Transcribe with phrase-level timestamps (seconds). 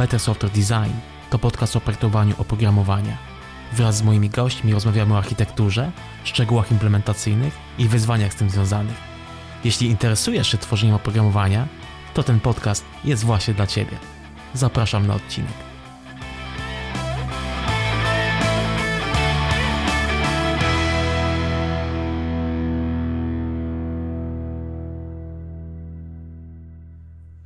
[0.00, 0.92] Better Software Design
[1.30, 3.18] to podcast o projektowaniu oprogramowania.
[3.72, 5.92] Wraz z moimi gośćmi rozmawiamy o architekturze,
[6.24, 8.96] szczegółach implementacyjnych i wyzwaniach z tym związanych.
[9.64, 11.68] Jeśli interesujesz się tworzeniem oprogramowania,
[12.14, 13.98] to ten podcast jest właśnie dla Ciebie.
[14.54, 15.52] Zapraszam na odcinek.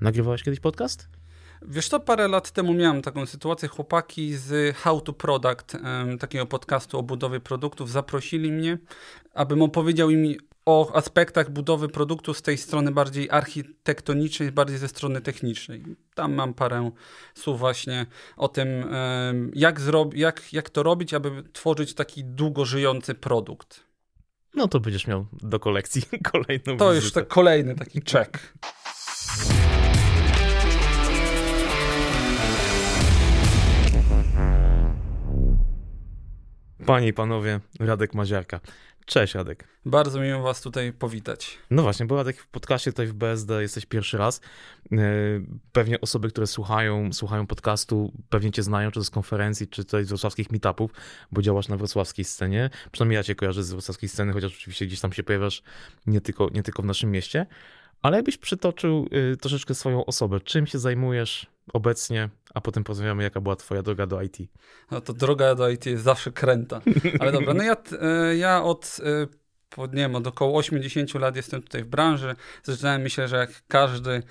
[0.01, 1.09] Nagrywałeś kiedyś podcast?
[1.69, 3.69] Wiesz to parę lat temu miałem taką sytuację.
[3.69, 5.77] Chłopaki z How to Product,
[6.21, 8.79] takiego podcastu o budowie produktów, zaprosili mnie,
[9.35, 10.35] abym opowiedział im
[10.67, 15.83] o aspektach budowy produktu z tej strony bardziej architektonicznej, bardziej ze strony technicznej.
[16.15, 16.91] Tam mam parę
[17.35, 18.07] słów właśnie
[18.37, 18.69] o tym,
[19.55, 23.81] jak, zrob- jak, jak to robić, aby tworzyć taki długo żyjący produkt.
[24.55, 26.95] No to będziesz miał do kolekcji kolejną To wizytę.
[26.95, 28.39] już tak kolejny taki check.
[36.87, 38.61] Panie i panowie, Radek Maziarka.
[39.07, 39.69] Cześć Radek.
[39.85, 41.59] Bardzo miło was tutaj powitać.
[41.71, 44.41] No właśnie, bo Radek w podcaście tutaj w BSD jesteś pierwszy raz.
[44.91, 44.99] Yy,
[45.73, 50.05] Pewnie osoby, które słuchają, słuchają podcastu, pewnie cię znają, czy to z konferencji, czy tutaj
[50.05, 50.91] z wrocławskich meetupów,
[51.33, 52.71] bo działasz na wrocławskiej scenie.
[52.93, 55.63] Przynajmniej ja cię kojarzę z wrocławskiej sceny, chociaż oczywiście gdzieś tam się pojawiasz
[56.07, 57.47] nie tylko, nie tylko w naszym mieście.
[58.03, 63.41] Ale jakbyś przytoczył yy, troszeczkę swoją osobę, czym się zajmujesz obecnie, a potem porozmawiamy, jaka
[63.41, 64.37] była twoja droga do IT.
[64.91, 66.81] No to droga do IT jest zawsze kręta.
[67.21, 69.27] Ale dobra, no ja, e, ja od, e,
[69.77, 72.35] nie wiem, od około 80 lat jestem tutaj w branży.
[72.63, 74.23] Zaczynałem, myślę, że jak każdy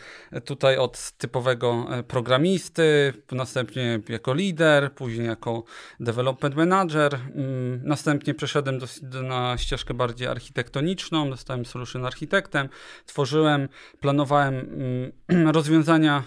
[0.46, 5.64] tutaj od typowego e, programisty, następnie jako lider, później jako
[6.00, 7.16] development manager.
[7.36, 8.88] Mm, Następnie przeszedłem do,
[9.24, 12.70] na ścieżkę bardziej architektoniczną, zostałem solution architektem.
[13.06, 13.70] Tworzyłem,
[14.00, 14.56] planowałem
[15.30, 16.24] mm, rozwiązania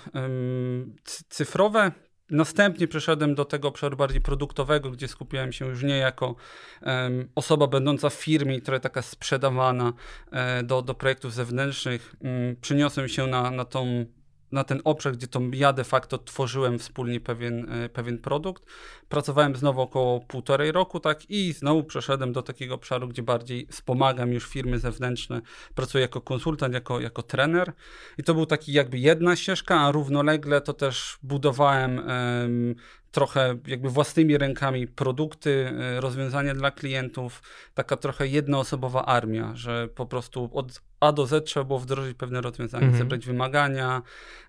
[1.05, 1.93] cy- cyfrowe,
[2.31, 6.35] Następnie przeszedłem do tego obszaru bardziej produktowego, gdzie skupiałem się już nie jako
[6.83, 9.93] em, osoba będąca w firmie, która taka sprzedawana
[10.33, 12.17] e, do, do projektów zewnętrznych.
[12.23, 14.07] Mm, Przyniosłem się na, na, tą,
[14.57, 18.63] na ten obszar, gdzie to ja de facto tworzyłem wspólnie pewien, e, pewien produkt.
[19.09, 24.33] Pracowałem znowu około półtorej roku, tak, i znowu przeszedłem do takiego obszaru, gdzie bardziej wspomagam
[24.33, 25.41] już firmy zewnętrzne.
[25.75, 27.73] Pracuję jako konsultant, jako, jako trener.
[28.19, 32.75] I to był taki jakby jedna ścieżka, a równolegle to też budowałem em,
[33.17, 37.43] trochę jakby własnymi rękami produkty, e, rozwiązania dla klientów,
[37.75, 42.41] taka trochę jednoosobowa armia, że po prostu od A do Z trzeba było wdrożyć pewne
[42.41, 42.99] rozwiązania, Mhm.
[42.99, 44.03] zebrać wymagania,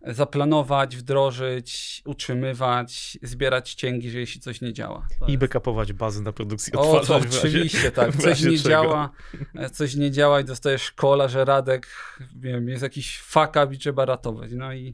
[0.07, 5.07] zaplanować, wdrożyć, utrzymywać, zbierać cięgi, że jeśli coś nie działa.
[5.19, 8.15] To I jest- backupować bazy na produkcji, o, to oczywiście, tak.
[8.15, 8.69] Coś nie czego.
[8.69, 9.09] działa,
[9.71, 11.87] coś nie działa i dostajesz szkola, że Radek,
[12.35, 14.51] nie wiem, jest jakiś fuck up i trzeba ratować.
[14.53, 14.93] No i,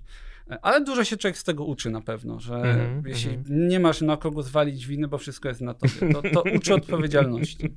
[0.62, 3.68] ale dużo się człowiek z tego uczy na pewno, że Mhm, jeśli mhm.
[3.68, 7.76] nie masz na kogo zwalić winy, bo wszystko jest na tobie, to, to uczy odpowiedzialności.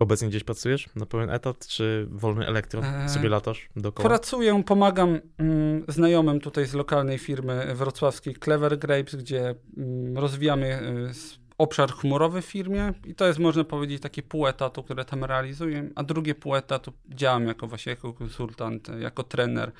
[0.00, 2.82] Obecnie gdzieś pracujesz na pełen etat, czy wolny elektro?
[2.84, 4.08] Eee, Sobie latasz dookoła?
[4.08, 11.40] Pracuję, pomagam mm, znajomym tutaj z lokalnej firmy wrocławskiej Clever Grapes, gdzie mm, rozwijamy y,
[11.58, 15.90] obszar chmurowy w firmie i to jest, można powiedzieć, takie pół etatu, które tam realizuję,
[15.94, 19.72] a drugie pół etatu działam jako właśnie jako konsultant, jako trener.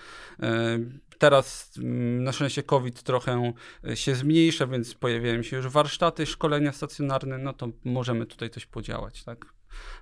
[0.42, 3.52] Y, Teraz mm, na szczęście COVID trochę
[3.88, 8.66] y, się zmniejsza, więc pojawiają się już warsztaty, szkolenia stacjonarne, no to możemy tutaj coś
[8.66, 9.46] podziałać, tak?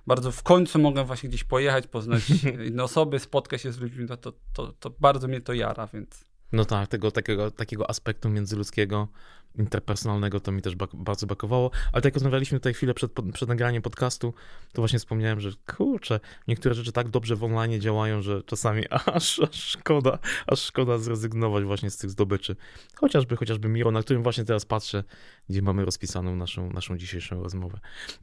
[0.07, 2.29] Bardzo w końcu mogę właśnie gdzieś pojechać, poznać
[2.67, 6.25] inne osoby, spotkać się z ludźmi, no to, to, to bardzo mnie to jara, więc
[6.51, 9.07] No tak, tego takiego, takiego aspektu międzyludzkiego,
[9.55, 11.71] interpersonalnego to mi też bardzo brakowało.
[11.85, 14.33] Ale tak jak rozmawialiśmy tutaj chwilę przed, przed nagraniem podcastu,
[14.73, 18.83] to właśnie wspomniałem, że kurczę, niektóre rzeczy tak dobrze w online działają, że czasami
[19.15, 22.55] aż, aż szkoda, aż szkoda zrezygnować właśnie z tych zdobyczy.
[22.95, 25.03] Chociażby, chociażby Miro, na którym właśnie teraz patrzę,
[25.49, 27.79] gdzie mamy rozpisaną naszą, naszą dzisiejszą rozmowę.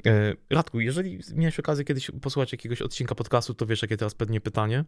[0.07, 4.41] E, Radku, jeżeli miałeś okazję kiedyś posłuchać jakiegoś odcinka podcastu, to wiesz, jakie teraz pewnie
[4.41, 4.85] pytanie,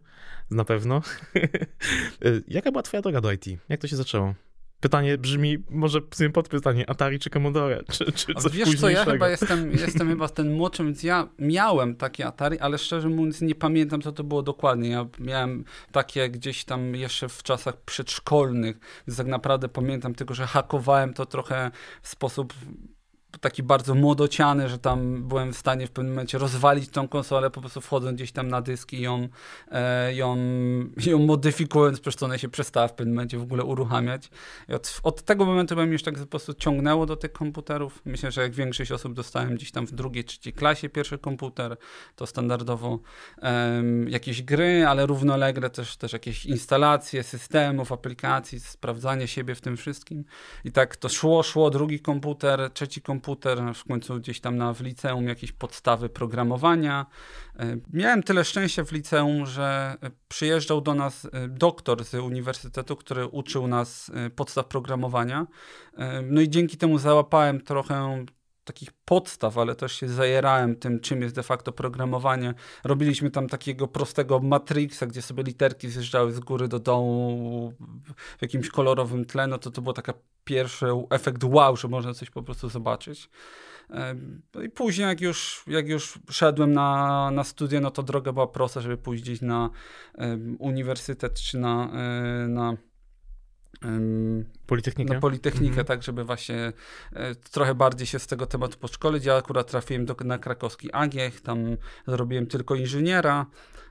[0.51, 1.01] na pewno.
[2.25, 3.45] E, Jaka była twoja droga do IT?
[3.69, 4.33] Jak to się zaczęło?
[4.79, 6.01] Pytanie brzmi, może
[6.33, 7.83] podpytanie, Atari czy Commodore?
[7.91, 11.95] Czy, czy coś Wiesz co, ja chyba jestem, jestem chyba ten młodszy, więc ja miałem
[11.95, 14.89] takie Atari, ale szczerze mówiąc nie pamiętam, co to było dokładnie.
[14.89, 20.47] Ja miałem takie gdzieś tam jeszcze w czasach przedszkolnych, więc tak naprawdę pamiętam tylko, że
[20.47, 21.71] hakowałem to trochę
[22.01, 22.53] w sposób
[23.41, 27.61] taki bardzo młodociany, że tam byłem w stanie w pewnym momencie rozwalić tą konsolę, po
[27.61, 29.27] prostu wchodząc gdzieś tam na dyski i ją,
[29.71, 30.37] e, ją,
[31.05, 34.29] ją modyfikując, przez co ona się przestała w pewnym momencie w ogóle uruchamiać.
[34.69, 38.01] I od, od tego momentu bym już tak po prostu ciągnęło do tych komputerów.
[38.05, 41.77] Myślę, że jak większość osób dostałem gdzieś tam w drugiej, trzeciej klasie pierwszy komputer,
[42.15, 42.99] to standardowo
[44.07, 50.25] jakieś gry, ale równolegle też, też jakieś instalacje systemów, aplikacji, sprawdzanie siebie w tym wszystkim.
[50.65, 53.28] I tak to szło, szło, drugi komputer, trzeci komputer,
[53.75, 57.05] w końcu gdzieś tam na, w liceum jakieś podstawy programowania.
[57.59, 59.97] E, miałem tyle szczęścia w liceum, że
[60.27, 65.47] przyjeżdżał do nas e, doktor z uniwersytetu, który uczył nas e, podstaw programowania.
[66.23, 68.25] No i dzięki temu załapałem trochę
[68.63, 72.53] takich podstaw, ale też się zajerałem tym, czym jest de facto programowanie.
[72.83, 77.73] Robiliśmy tam takiego prostego matrixa, gdzie sobie literki zjeżdżały z góry do dołu
[78.37, 80.11] w jakimś kolorowym tle, no to to był taki
[80.49, 83.29] pierwszy efekt wow, że można coś po prostu zobaczyć.
[84.55, 88.47] No I później, jak już, jak już szedłem na, na studia, no to droga była
[88.47, 89.69] prosta, żeby pójść gdzieś na
[90.17, 92.77] um, uniwersytet czy na, e, na
[94.65, 95.13] Politechnikę?
[95.13, 95.85] Na Politechnikę, mhm.
[95.85, 96.73] tak, żeby właśnie
[97.13, 99.25] e, trochę bardziej się z tego tematu podszkolić.
[99.25, 103.45] Ja akurat trafiłem do, na krakowski AGIech, tam zrobiłem tylko inżyniera.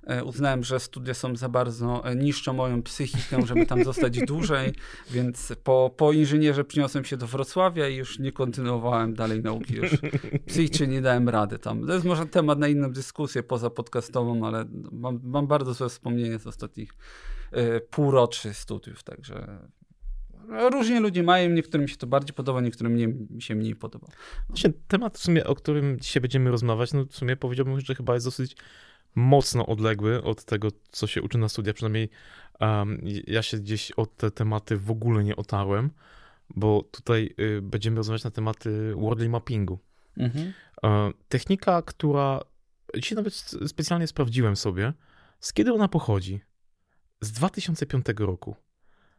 [0.06, 4.74] E, uznałem, że studia są za bardzo, e, niszczą moją psychikę, żeby tam zostać dłużej,
[5.10, 9.74] więc po, po inżynierze przyniosłem się do Wrocławia i już nie kontynuowałem dalej nauki.
[9.74, 9.90] Już
[10.46, 11.86] psychicznie nie dałem rady tam.
[11.86, 16.38] To jest może temat na inną dyskusję poza podcastową, ale mam, mam bardzo złe wspomnienie
[16.38, 16.94] z ostatnich
[17.52, 19.58] y, półroczy studiów, także
[20.48, 24.06] różnie ludzie mają, niektórym się to bardziej podoba, niektórym nie, mi się mniej podoba.
[24.48, 28.14] Właśnie temat w sumie, o którym dzisiaj będziemy rozmawiać, no w sumie powiedziałbym, że chyba
[28.14, 28.56] jest dosyć
[29.14, 32.10] mocno odległy od tego, co się uczy na studiach, przynajmniej
[32.60, 35.90] um, ja się gdzieś od te tematy w ogóle nie otarłem,
[36.50, 39.78] bo tutaj y, będziemy rozmawiać na tematy worldly mappingu.
[40.16, 40.52] Mhm.
[40.84, 42.40] E, technika, która
[42.96, 43.34] dzisiaj nawet
[43.66, 44.92] specjalnie sprawdziłem sobie,
[45.40, 46.40] z kiedy ona pochodzi?
[47.20, 48.56] Z 2005 roku.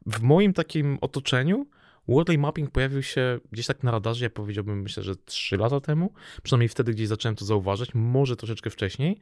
[0.06, 1.66] W moim takim otoczeniu
[2.10, 6.14] Worldly Mapping pojawił się gdzieś tak na radarze, ja powiedziałbym, myślę, że 3 lata temu.
[6.44, 9.20] Przynajmniej wtedy gdzieś zacząłem to zauważać, może troszeczkę wcześniej.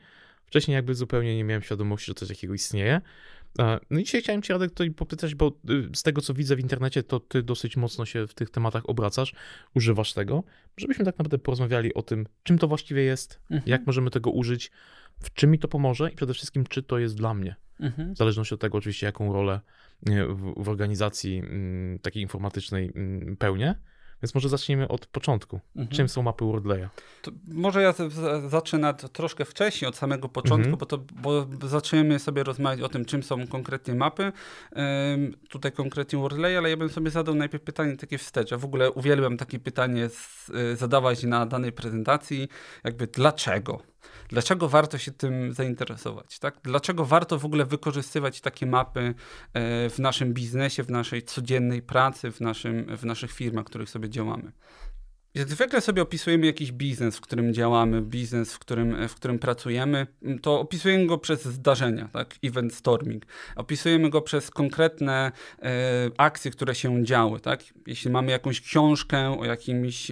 [0.48, 3.02] Wcześniej jakby zupełnie nie miałem świadomości, że coś takiego istnieje.
[3.90, 6.60] No i dzisiaj chciałem Cię, Radek, tutaj popytać, bo y, z tego, co widzę w
[6.60, 9.34] internecie, to Ty dosyć mocno się w tych tematach obracasz,
[9.76, 10.44] używasz tego,
[10.78, 13.64] żebyśmy tak naprawdę porozmawiali o tym, czym to właściwie jest, mhm.
[13.66, 14.72] jak możemy tego użyć,
[15.20, 17.56] w czym mi to pomoże i przede wszystkim, czy to jest dla mnie.
[17.80, 18.14] Mhm.
[18.14, 19.62] W zależności od tego oczywiście, jaką rolę
[20.06, 23.76] w, w organizacji mm, takiej informatycznej mm, pełnię.
[24.24, 25.60] Więc może zacznijmy od początku.
[25.76, 25.96] Mhm.
[25.98, 26.88] Czym są mapy Wordleya?
[27.48, 27.94] Może ja
[28.50, 30.78] zacznę troszkę wcześniej, od samego początku, mhm.
[30.78, 34.32] bo, to, bo zaczniemy sobie rozmawiać o tym, czym są konkretnie mapy.
[35.50, 38.52] tutaj konkretnie Wordleya, ale ja bym sobie zadał najpierw pytanie takie wstecz.
[38.52, 42.48] Ja w ogóle uwielbiam takie pytanie z, y, zadawać na danej prezentacji,
[42.84, 43.82] jakby dlaczego?
[44.30, 46.40] Dlaczego warto się tym zainteresować?
[46.40, 46.56] Tak?
[46.64, 49.14] Dlaczego warto w ogóle wykorzystywać takie mapy
[49.54, 53.90] e, w naszym biznesie, w naszej codziennej pracy, w, naszym, w naszych firmach, w których
[53.90, 54.52] sobie działamy?
[55.34, 60.08] Jak zwykle sobie opisujemy jakiś biznes, w którym działamy, biznes, w którym, w którym pracujemy,
[60.42, 62.36] to opisujemy go przez zdarzenia, tak?
[62.44, 63.26] Event storming.
[63.56, 65.32] Opisujemy go przez konkretne
[65.62, 65.72] e,
[66.18, 67.64] akcje, które się działy, tak?
[67.88, 70.12] Jeśli mamy jakąś książkę o jakimś,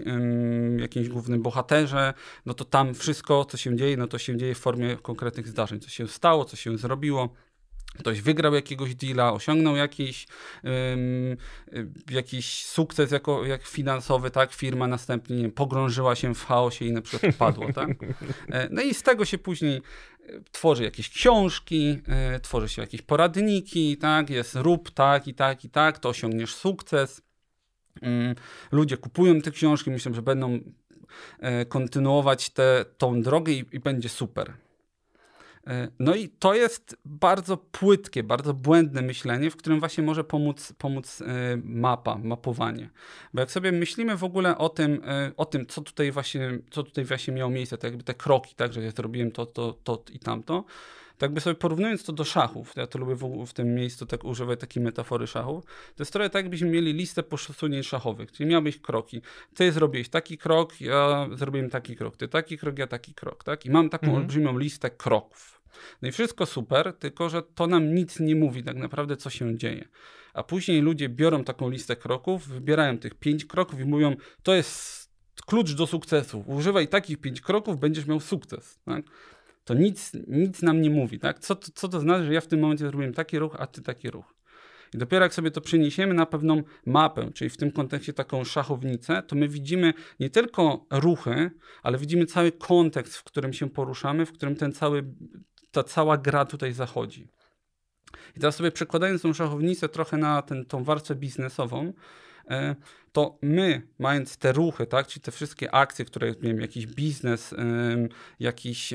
[0.77, 2.13] jakimś głównym bohaterze,
[2.45, 5.79] no to tam wszystko, co się dzieje, no to się dzieje w formie konkretnych zdarzeń.
[5.79, 7.29] Co się stało, co się zrobiło
[7.97, 10.27] ktoś wygrał jakiegoś deala, osiągnął jakiś,
[10.63, 11.37] um,
[12.11, 17.01] jakiś sukces jako, jak finansowy, tak, firma następnie wiem, pogrążyła się w chaosie i na
[17.01, 17.89] przykład padła, tak.
[18.49, 19.81] E, no i z tego się później
[20.27, 25.65] e, tworzy jakieś książki, e, tworzy się jakieś poradniki, tak, jest rób tak i tak
[25.65, 27.21] i tak, to osiągniesz sukces.
[28.01, 28.35] Um,
[28.71, 30.59] ludzie kupują te książki, myślę, że będą
[31.69, 34.53] kontynuować te, tą drogę i, i będzie super.
[35.67, 40.73] E, no i to jest bardzo płytkie, bardzo błędne myślenie, w którym właśnie może pomóc,
[40.77, 41.25] pomóc e,
[41.63, 42.89] mapa, mapowanie.
[43.33, 46.83] Bo jak sobie myślimy w ogóle o tym, e, o tym co, tutaj właśnie, co
[46.83, 50.03] tutaj właśnie miało miejsce, to jakby te kroki, tak, że ja zrobiłem to, to, to
[50.13, 50.65] i tamto,
[51.17, 54.23] tak by sobie porównując to do szachów, ja to lubię w, w, tym miejscu tak
[54.23, 58.79] używać takiej metafory szachów, to jest trochę tak, jakbyśmy mieli listę posunięć szachowych, czyli miałbyś
[58.79, 59.21] kroki.
[59.55, 63.65] Ty zrobiłeś taki krok, ja zrobiłem taki krok, ty taki krok, ja taki krok, tak?
[63.65, 64.21] I mam taką mhm.
[64.21, 65.61] olbrzymią listę kroków.
[66.01, 69.57] No i wszystko super, tylko że to nam nic nie mówi tak naprawdę, co się
[69.57, 69.87] dzieje.
[70.33, 75.09] A później ludzie biorą taką listę kroków, wybierają tych pięć kroków i mówią, to jest
[75.45, 76.43] klucz do sukcesu.
[76.47, 78.79] Używaj takich pięć kroków, będziesz miał sukces.
[78.85, 79.05] Tak?
[79.65, 81.19] To nic, nic nam nie mówi.
[81.19, 81.39] Tak?
[81.39, 84.09] Co, co to znaczy, że ja w tym momencie zrobiłem taki ruch, a ty taki
[84.09, 84.35] ruch?
[84.93, 89.23] I dopiero jak sobie to przeniesiemy na pewną mapę, czyli w tym kontekście taką szachownicę,
[89.27, 91.51] to my widzimy nie tylko ruchy,
[91.83, 95.03] ale widzimy cały kontekst, w którym się poruszamy, w którym ten cały,
[95.71, 97.27] ta cała gra tutaj zachodzi.
[98.35, 101.93] I teraz sobie przekładając tą szachownicę trochę na ten, tą warstwę biznesową,
[103.11, 107.55] to my, mając te ruchy, tak, czyli te wszystkie akcje, które, nie wiem, jakiś biznes,
[108.39, 108.93] jakiś,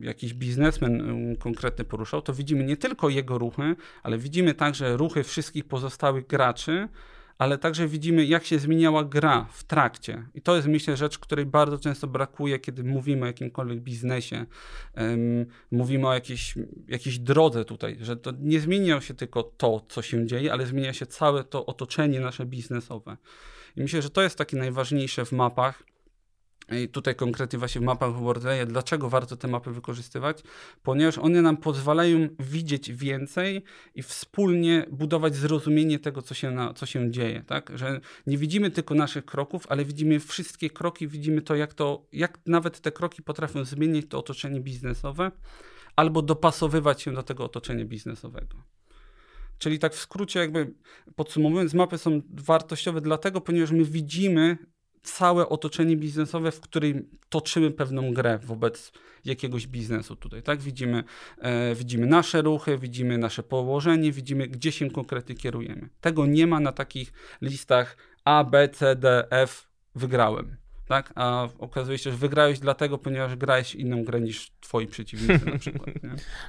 [0.00, 5.64] jakiś biznesmen konkretny poruszał, to widzimy nie tylko jego ruchy, ale widzimy także ruchy wszystkich
[5.64, 6.88] pozostałych graczy,
[7.42, 10.26] ale także widzimy, jak się zmieniała gra w trakcie.
[10.34, 14.46] I to jest, myślę, rzecz, której bardzo często brakuje, kiedy mówimy o jakimkolwiek biznesie,
[14.96, 16.54] um, mówimy o jakiejś,
[16.88, 20.92] jakiejś drodze tutaj, że to nie zmienia się tylko to, co się dzieje, ale zmienia
[20.92, 23.16] się całe to otoczenie nasze biznesowe.
[23.76, 25.82] I myślę, że to jest takie najważniejsze w mapach,
[26.70, 30.42] i tutaj konkretnie właśnie w mapach WordLaya, dlaczego warto te mapy wykorzystywać?
[30.82, 33.64] Ponieważ one nam pozwalają widzieć więcej
[33.94, 37.72] i wspólnie budować zrozumienie tego, co się, na, co się dzieje, tak?
[37.74, 42.38] Że nie widzimy tylko naszych kroków, ale widzimy wszystkie kroki, widzimy to, jak to, jak
[42.46, 45.32] nawet te kroki potrafią zmienić to otoczenie biznesowe
[45.96, 48.62] albo dopasowywać się do tego otoczenia biznesowego.
[49.58, 50.74] Czyli tak w skrócie, jakby
[51.16, 54.58] podsumowując, mapy są wartościowe dlatego, ponieważ my widzimy
[55.02, 58.92] całe otoczenie biznesowe, w którym toczymy pewną grę wobec
[59.24, 60.60] jakiegoś biznesu tutaj, tak?
[60.60, 61.04] Widzimy,
[61.38, 65.88] e, widzimy nasze ruchy, widzimy nasze położenie, widzimy, gdzie się konkretnie kierujemy.
[66.00, 70.56] Tego nie ma na takich listach A, B, C, D, F, wygrałem.
[70.88, 71.12] Tak?
[71.14, 75.90] A okazuje się, że wygrałeś dlatego, ponieważ grałeś inną grę niż twoi przeciwnicy na przykład.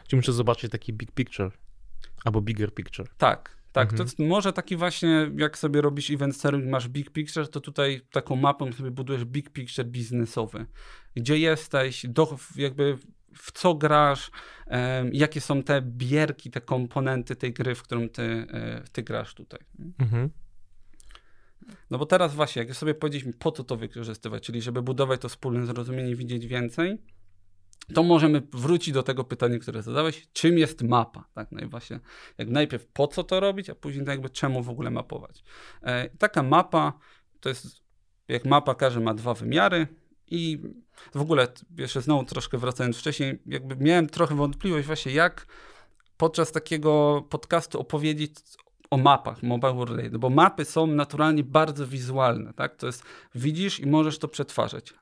[0.07, 1.51] Czyli muszę zobaczyć taki big picture
[2.25, 3.07] albo bigger picture.
[3.17, 4.09] Tak, tak, mhm.
[4.09, 8.35] to może taki właśnie, jak sobie robisz event serum masz big picture, to tutaj taką
[8.35, 10.65] mapą sobie budujesz big picture biznesowy.
[11.15, 12.97] Gdzie jesteś, do, jakby
[13.35, 14.31] w co grasz,
[15.11, 19.59] jakie są te bierki, te komponenty tej gry, w którą ty, e, ty grasz tutaj.
[19.99, 20.29] Mhm.
[21.89, 25.29] No bo teraz właśnie, jak sobie powiedzieliśmy, po co to wykorzystywać, czyli żeby budować to
[25.29, 26.97] wspólne zrozumienie, widzieć więcej,
[27.93, 31.99] to możemy wrócić do tego pytania, które zadałeś, czym jest mapa, tak, no i właśnie,
[32.37, 35.43] jak najpierw po co to robić, a później jakby czemu w ogóle mapować.
[35.81, 36.93] E, taka mapa,
[37.39, 37.67] to jest,
[38.27, 39.87] jak mapa każdy ma dwa wymiary
[40.27, 40.61] i
[41.15, 41.47] w ogóle,
[41.77, 45.47] jeszcze znowu troszkę wracając wcześniej, jakby miałem trochę wątpliwość właśnie, jak
[46.17, 48.35] podczas takiego podcastu opowiedzieć
[48.89, 53.03] o mapach, Mobile World bo mapy są naturalnie bardzo wizualne, tak, to jest,
[53.35, 54.93] widzisz i możesz to przetwarzać,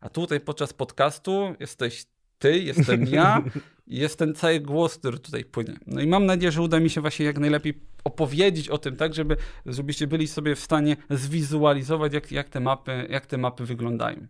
[0.00, 2.06] a tutaj podczas podcastu jesteś
[2.38, 3.42] ty, jestem ja
[3.86, 5.76] i jest ten cały głos, który tutaj płynie.
[5.86, 9.14] No i mam nadzieję, że uda mi się właśnie jak najlepiej opowiedzieć o tym, tak,
[9.14, 14.26] żeby, żebyście byli sobie w stanie zwizualizować, jak, jak, te, mapy, jak te mapy wyglądają.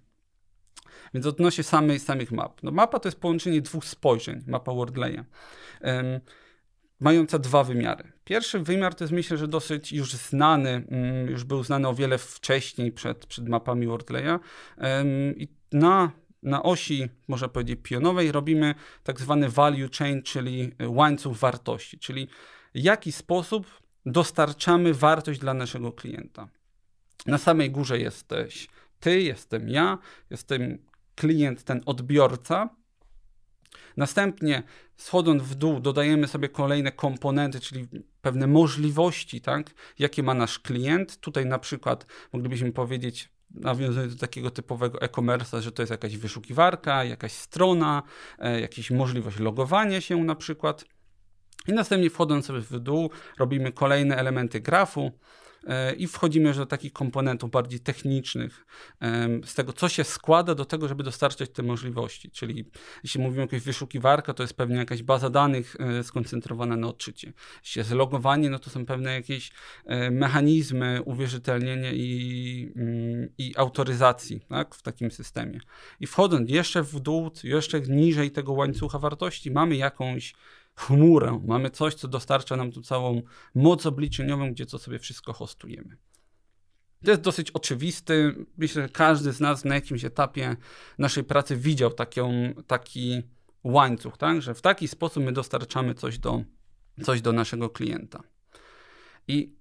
[1.15, 2.63] Więc odnośnie samej, samych map.
[2.63, 5.25] No mapa to jest połączenie dwóch spojrzeń, mapa Wordleya,
[5.81, 6.21] um,
[7.01, 8.13] mająca dwa wymiary.
[8.25, 12.19] Pierwszy wymiar to jest myślę, że dosyć już znany, um, już był znany o wiele
[12.19, 14.39] wcześniej przed, przed mapami Wordleya
[14.79, 16.11] um, i na
[16.43, 22.29] na osi, można powiedzieć, pionowej robimy tak zwany value chain, czyli łańcuch wartości, czyli
[22.75, 26.49] w jaki sposób dostarczamy wartość dla naszego klienta.
[27.27, 28.69] Na samej górze jesteś
[29.01, 29.99] ty, jestem ja,
[30.31, 30.79] jestem
[31.15, 32.69] klient, ten odbiorca.
[33.97, 34.63] Następnie
[34.97, 37.89] schodząc w dół dodajemy sobie kolejne komponenty, czyli
[38.23, 41.21] pewne możliwości, tak, jakie ma nasz klient.
[41.21, 47.05] Tutaj na przykład moglibyśmy powiedzieć nawiązując do takiego typowego e-commerce, że to jest jakaś wyszukiwarka,
[47.05, 48.03] jakaś strona,
[48.39, 50.85] e, jakaś możliwość logowania się na przykład.
[51.69, 55.13] I następnie wchodząc w dół, robimy kolejne elementy grafu,
[55.97, 58.67] i wchodzimy do takich komponentów bardziej technicznych,
[59.45, 62.31] z tego, co się składa do tego, żeby dostarczać te możliwości.
[62.31, 62.65] Czyli
[63.03, 67.33] jeśli mówimy o jakiejś wyszukiwarka, to jest pewnie jakaś baza danych e, skoncentrowana na odczycie.
[67.63, 69.51] Jeśli jest logowanie, no to są pewne jakieś
[69.87, 75.61] e, mechanizmy uwierzytelnienia i, mm, i autoryzacji tak, w takim systemie.
[76.01, 80.35] I wchodząc jeszcze w dół, jeszcze niżej tego łańcucha wartości, mamy jakąś
[80.79, 83.23] chmurę, mamy coś, co dostarcza nam tu całą
[83.55, 85.97] moc obliczeniową, gdzie co sobie wszystko hostujemy.
[87.05, 88.35] To jest dosyć oczywisty.
[88.57, 90.57] Myślę, że każdy z nas na jakimś etapie
[90.99, 91.91] naszej pracy widział
[92.67, 93.23] taki
[93.65, 94.43] łańcuch, tak?
[94.43, 96.43] że w taki sposób my dostarczamy coś do,
[97.03, 98.23] coś do naszego klienta.
[99.29, 99.53] I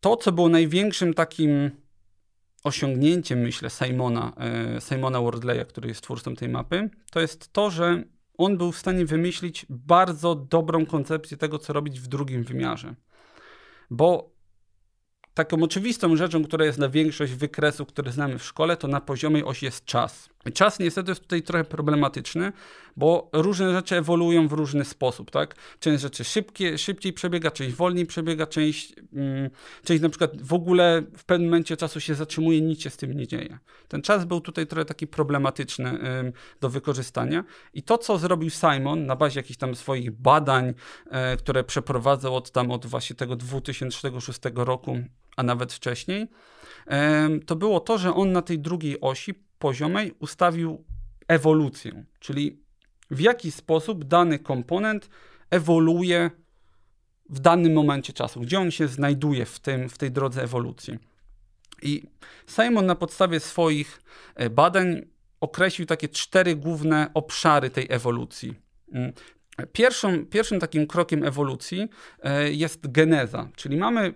[0.00, 1.70] to, co było największym takim
[2.64, 8.04] osiągnięciem, myślę, Simona, e, Simona Wordleya, który jest twórcą tej mapy, to jest to, że
[8.44, 12.94] on był w stanie wymyślić bardzo dobrą koncepcję tego, co robić w drugim wymiarze.
[13.90, 14.32] Bo
[15.34, 19.44] taką oczywistą rzeczą, która jest na większość wykresów, które znamy w szkole, to na poziomie
[19.44, 20.28] osi jest czas.
[20.54, 22.52] Czas niestety jest tutaj trochę problematyczny,
[22.96, 25.54] bo różne rzeczy ewoluują w różny sposób, tak?
[25.80, 29.50] Część rzeczy szybkie, szybciej przebiega, część wolniej przebiega, część, mm,
[29.84, 33.12] część na przykład w ogóle w pewnym momencie czasu się zatrzymuje, nic się z tym
[33.12, 33.58] nie dzieje.
[33.88, 35.88] Ten czas był tutaj trochę taki problematyczny
[36.20, 37.44] ym, do wykorzystania
[37.74, 40.74] i to, co zrobił Simon na bazie jakichś tam swoich badań,
[41.10, 44.98] e, które przeprowadzał od tam od właśnie tego 2006 roku,
[45.36, 46.28] a nawet wcześniej,
[47.46, 50.84] to było to, że on na tej drugiej osi poziomej ustawił
[51.28, 52.62] ewolucję, czyli
[53.10, 55.08] w jaki sposób dany komponent
[55.50, 56.30] ewoluuje
[57.30, 60.98] w danym momencie czasu, gdzie on się znajduje w, tym, w tej drodze ewolucji.
[61.82, 62.02] I
[62.46, 64.02] Simon na podstawie swoich
[64.34, 65.02] e, badań
[65.40, 68.54] określił takie cztery główne obszary tej ewolucji.
[68.92, 69.12] Mm.
[69.72, 71.88] Pierwszą, pierwszym takim krokiem ewolucji
[72.22, 74.14] e, jest geneza, czyli mamy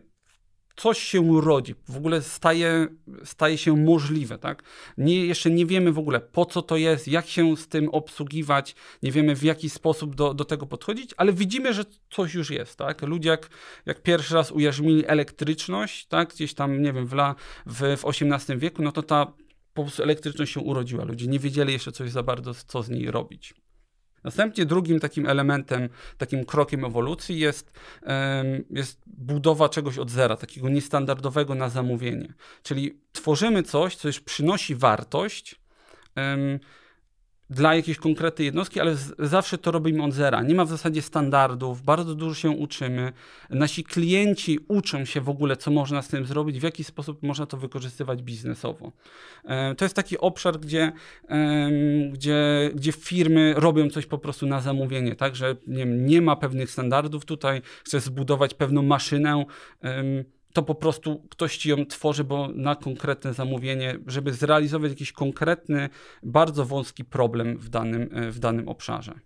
[0.77, 2.87] coś się urodzi, w ogóle staje,
[3.25, 4.63] staje się możliwe, tak?
[4.99, 8.75] Nie, jeszcze nie wiemy w ogóle po co to jest, jak się z tym obsługiwać,
[9.03, 12.77] nie wiemy w jaki sposób do, do tego podchodzić, ale widzimy, że coś już jest,
[12.77, 13.03] tak?
[13.03, 13.49] Ludzie jak,
[13.87, 16.35] jak pierwszy raz ujarzmili elektryczność, tak?
[16.35, 17.35] Gdzieś tam, nie wiem, w, la,
[17.67, 19.33] w, w XVIII wieku, no to ta
[19.75, 21.05] po prostu elektryczność się urodziła.
[21.05, 23.55] Ludzie nie wiedzieli jeszcze coś za bardzo, co z niej robić.
[24.25, 27.73] Następnie drugim takim elementem, takim krokiem ewolucji jest,
[28.71, 32.35] jest budowa czegoś od zera, takiego niestandardowego na zamówienie.
[32.63, 35.61] Czyli tworzymy coś, co już przynosi wartość,
[37.51, 40.43] dla jakiejś konkretnej jednostki, ale zawsze to robimy od zera.
[40.43, 43.13] Nie ma w zasadzie standardów, bardzo dużo się uczymy.
[43.51, 47.47] Nasi klienci uczą się w ogóle, co można z tym zrobić, w jaki sposób można
[47.47, 48.93] to wykorzystywać biznesowo.
[49.45, 50.93] E, to jest taki obszar, gdzie,
[52.13, 56.71] gdzie, gdzie firmy robią coś po prostu na zamówienie, tak, że nie, nie ma pewnych
[56.71, 59.45] standardów tutaj, chcę zbudować pewną maszynę,
[60.57, 65.89] to po prostu ktoś ci ją tworzy, bo na konkretne zamówienie, żeby zrealizować jakiś konkretny,
[66.23, 69.21] bardzo wąski problem w danym, e, w danym obszarze.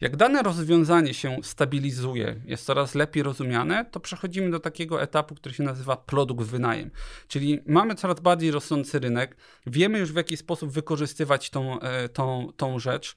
[0.00, 5.54] Jak dane rozwiązanie się stabilizuje, jest coraz lepiej rozumiane, to przechodzimy do takiego etapu, który
[5.54, 6.90] się nazywa produkt wynajem.
[7.28, 12.52] Czyli mamy coraz bardziej rosnący rynek, wiemy już w jaki sposób wykorzystywać tą, e, tą,
[12.56, 13.16] tą rzecz.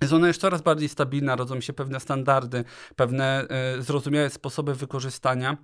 [0.00, 2.64] Jest ona już coraz bardziej stabilna, rodzą się pewne standardy,
[2.96, 5.56] pewne e, zrozumiałe sposoby wykorzystania.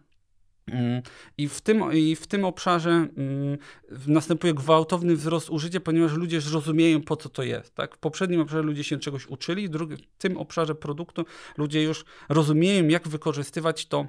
[0.66, 1.02] Mm,
[1.38, 3.58] I w, tym, I w tym obszarze mm,
[4.06, 7.74] następuje gwałtowny wzrost użycia, ponieważ ludzie zrozumieją, po co to jest.
[7.74, 7.94] Tak?
[7.94, 11.24] W poprzednim obszarze ludzie się czegoś uczyli, w, tym obszarze produktu
[11.56, 14.06] ludzie już rozumieją, jak wykorzystywać to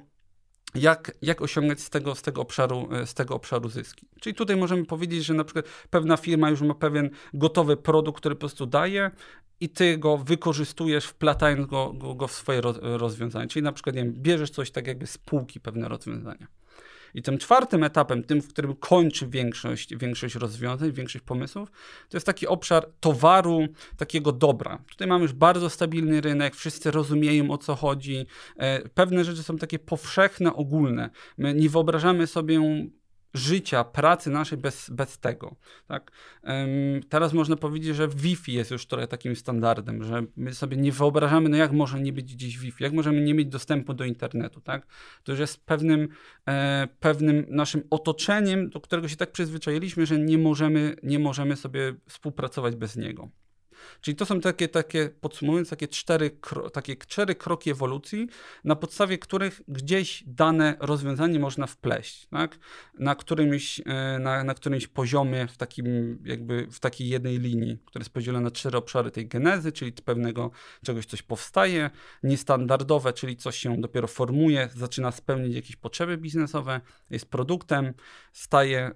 [0.74, 4.06] jak, jak osiągać z tego, z, tego obszaru, e, z tego obszaru zyski.
[4.20, 8.34] Czyli tutaj możemy powiedzieć, że na przykład pewna firma już ma pewien gotowy produkt, który
[8.34, 9.10] po prostu daje
[9.60, 13.48] i ty go wykorzystujesz, wplatając go, go, go w swoje rozwiązanie.
[13.48, 16.46] Czyli na przykład nie wiem, bierzesz coś tak jakby z półki pewne rozwiązania.
[17.14, 21.70] I tym czwartym etapem, tym, w którym kończy większość, większość rozwiązań, większość pomysłów,
[22.08, 24.78] to jest taki obszar towaru, takiego dobra.
[24.90, 28.26] Tutaj mamy już bardzo stabilny rynek, wszyscy rozumieją o co chodzi.
[28.56, 31.10] E, pewne rzeczy są takie powszechne, ogólne.
[31.38, 32.82] My nie wyobrażamy sobie
[33.34, 35.56] życia, pracy naszej bez, bez tego.
[35.86, 36.10] Tak?
[37.08, 41.48] teraz można powiedzieć, że Wi-Fi jest już trochę takim standardem, że my sobie nie wyobrażamy,
[41.48, 44.60] no jak może nie być gdzieś Wi-Fi, jak możemy nie mieć dostępu do internetu.
[44.60, 44.86] Tak?
[45.24, 46.08] To już jest pewnym,
[46.48, 51.94] e, pewnym naszym otoczeniem, do którego się tak przyzwyczailiśmy, że nie możemy, nie możemy sobie
[52.08, 53.28] współpracować bez niego.
[54.00, 56.30] Czyli to są takie, takie podsumowując, takie cztery,
[56.72, 58.28] takie cztery kroki ewolucji,
[58.64, 62.58] na podstawie których gdzieś dane rozwiązanie można wpleść, tak?
[62.98, 68.00] na, którymś, e, na, na którymś poziomie, w takim jakby w takiej jednej linii, która
[68.00, 70.50] jest podzielona na cztery obszary tej genezy, czyli pewnego
[70.84, 71.90] czegoś coś powstaje,
[72.22, 77.94] niestandardowe, czyli coś się dopiero formuje, zaczyna spełnić jakieś potrzeby biznesowe, jest produktem,
[78.32, 78.92] staje, e,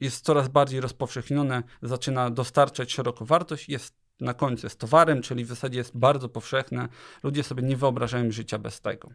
[0.00, 5.48] jest coraz bardziej rozpowszechnione, zaczyna dostarczać szeroką wartość, jest na końcu jest towarem, czyli w
[5.48, 6.88] zasadzie jest bardzo powszechne.
[7.22, 9.10] Ludzie sobie nie wyobrażają życia bez tego.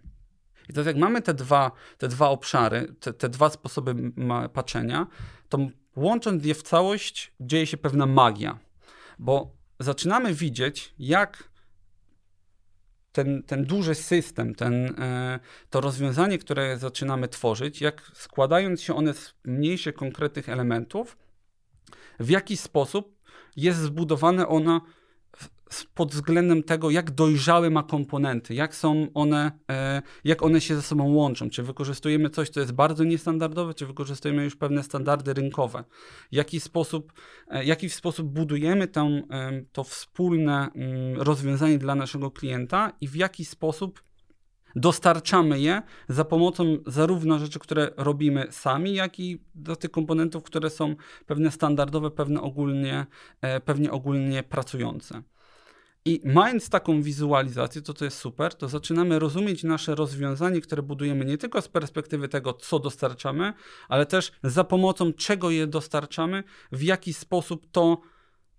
[0.70, 3.96] I teraz jak mamy te dwa, te dwa obszary, te, te dwa sposoby
[4.54, 5.08] patrzenia,
[5.50, 5.58] to
[5.96, 8.60] łącząc je w całość dzieje się pewna magia,
[9.20, 11.50] bo zaczynamy widzieć, jak
[13.12, 19.14] ten, ten duży system, ten, e, to rozwiązanie, które zaczynamy tworzyć, jak składając się one
[19.14, 21.18] z mniejszych, konkretnych elementów,
[22.20, 23.19] w jaki sposób
[23.56, 24.82] jest zbudowane ona
[25.96, 30.82] pod względem tego, jak dojrzałe ma komponenty, jak są one, e, jak one się ze
[30.82, 31.50] sobą łączą.
[31.50, 35.84] Czy wykorzystujemy coś, co jest bardzo niestandardowe, czy wykorzystujemy już pewne standardy rynkowe.
[36.32, 37.14] Jaki sposób,
[37.48, 39.22] e, jaki sposób budujemy tą,
[39.72, 44.09] to wspólne mm, rozwiązanie dla naszego klienta i w jaki sposób
[44.76, 50.70] dostarczamy je za pomocą zarówno rzeczy, które robimy sami, jak i do tych komponentów, które
[50.70, 53.06] są pewne standardowe, pewne ogólnie,
[53.42, 55.24] e, pewnie ogólnie pracujące.
[56.06, 61.26] I mając taką wizualizację, to to jest super, to zaczynamy rozumieć nasze rozwiązanie, które budujemy
[61.26, 63.54] nie tylko z perspektywy tego, co dostarczamy,
[63.90, 68.02] ale też za pomocą czego je dostarczamy, w jaki sposób to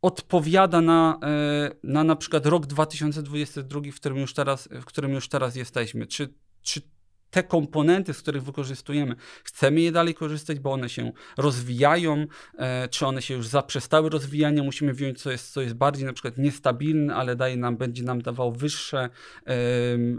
[0.03, 5.29] odpowiada na, e, na na przykład rok 2022, w którym już teraz, w którym już
[5.29, 6.07] teraz jesteśmy.
[6.07, 6.83] Czy, czy
[7.31, 12.27] te komponenty, z których wykorzystujemy, chcemy je dalej korzystać, bo one się rozwijają,
[12.59, 16.13] e, czy one się już zaprzestały rozwijania, musimy wziąć co jest, co jest bardziej na
[16.13, 19.57] przykład niestabilne, ale daje nam, będzie nam dawało wyższe, e,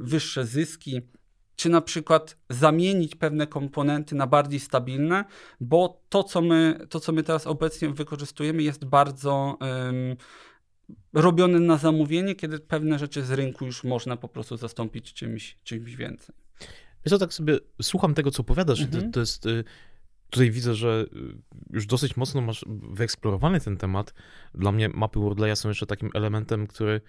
[0.01, 1.01] wyższe zyski,
[1.61, 5.25] czy na przykład zamienić pewne komponenty na bardziej stabilne,
[5.59, 9.57] bo to, co my, to, co my teraz obecnie wykorzystujemy, jest bardzo
[11.13, 15.95] robione na zamówienie, kiedy pewne rzeczy z rynku już można po prostu zastąpić czymś, czymś
[15.95, 16.35] więcej.
[17.05, 19.03] Wiesz co, tak sobie słucham tego, co opowiadasz mhm.
[19.03, 19.45] to, to jest...
[19.45, 19.63] Y,
[20.29, 21.37] tutaj widzę, że y,
[21.69, 24.13] już dosyć mocno masz wyeksplorowany ten temat.
[24.55, 27.01] Dla mnie mapy Wordleya są jeszcze takim elementem, który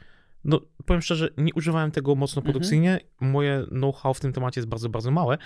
[0.44, 2.52] no, powiem szczerze, nie używałem tego mocno mhm.
[2.52, 2.92] produkcyjnie.
[2.92, 3.32] Mhm.
[3.32, 5.38] Moje know-how w tym temacie jest bardzo, bardzo małe.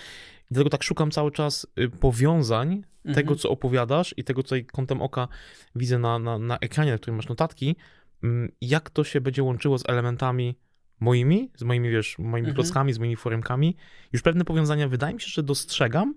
[0.50, 3.14] Dlatego tak szukam cały czas y, powiązań mhm.
[3.14, 5.28] tego, co opowiadasz i tego, co kątem oka
[5.74, 7.76] widzę na, na, na ekranie, na którym masz notatki,
[8.22, 10.58] mm, jak to się będzie łączyło z elementami
[11.00, 12.54] moimi, z moimi, wiesz, moimi mhm.
[12.54, 13.76] klockami, z moimi foremkami.
[14.12, 16.14] Już pewne powiązania wydaje mi się, że dostrzegam,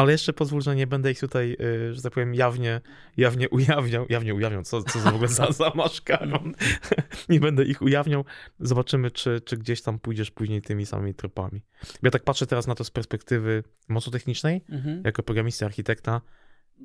[0.00, 2.80] ale jeszcze pozwól, że nie będę ich tutaj, y, że tak powiem, jawnie,
[3.16, 4.06] jawnie ujawniał.
[4.08, 6.54] Jawnie ujawniał, co, co za w ogóle za, za maszkaron.
[7.28, 8.24] nie będę ich ujawniał.
[8.60, 11.62] Zobaczymy, czy, czy gdzieś tam pójdziesz później tymi samymi tropami.
[12.02, 15.02] Ja tak patrzę teraz na to z perspektywy mocno technicznej, mhm.
[15.04, 16.20] jako programisty, architekta,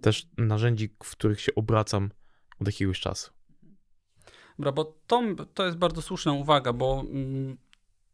[0.02, 2.10] też narzędzi, w których się obracam
[2.62, 3.32] od jakiegoś czasu.
[4.60, 5.22] Dobra, bo to,
[5.54, 7.58] to jest bardzo słuszna uwaga, bo mm,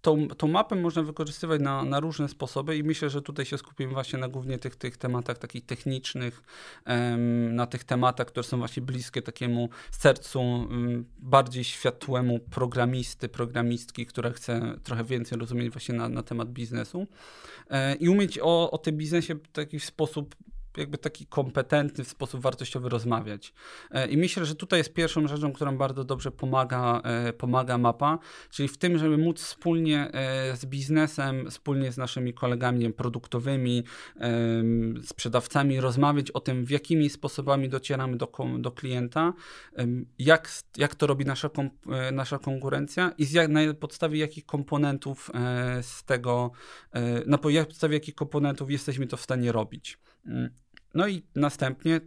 [0.01, 3.93] tą, tą mapę można wykorzystywać na, na różne sposoby i myślę, że tutaj się skupimy
[3.93, 6.43] właśnie na głównie tych, tych tematach takich technicznych,
[7.49, 10.41] na tych tematach, które są właśnie bliskie takiemu sercu
[11.19, 17.07] bardziej światłemu programisty, programistki, która chce trochę więcej rozumieć właśnie na, na temat biznesu.
[17.69, 20.35] E, i umieć o, o tym biznesie w taki sposób
[20.77, 23.53] jakby taki kompetentny w sposób wartościowy rozmawiać.
[23.91, 28.19] E, I myślę, że tutaj jest pierwszą rzeczą, którą bardzo dobrze pomaga, e, pomaga mapa,
[28.49, 33.83] czyli w tym, żeby móc wspólnie e, z biznesem, wspólnie z naszymi kolegami produktowymi,
[35.03, 39.33] sprzedawcami rozmawiać o tym, w jakimi sposobami docieramy do, do klienta,
[40.19, 41.49] jak, jak to robi nasza,
[42.11, 45.31] nasza konkurencja i z jak, na podstawie jakich komponentów
[45.81, 46.51] z tego,
[47.25, 49.97] na podstawie jakich komponentów jesteśmy to w stanie robić.
[50.25, 50.49] Mm.
[50.93, 52.01] No i następnie,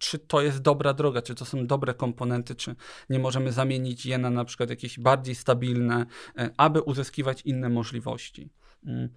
[0.00, 2.76] czy to jest dobra droga, czy to są dobre komponenty, czy
[3.10, 6.06] nie możemy zamienić je na na przykład jakieś bardziej stabilne,
[6.38, 8.50] e, aby uzyskiwać inne możliwości.
[8.86, 9.08] Mm.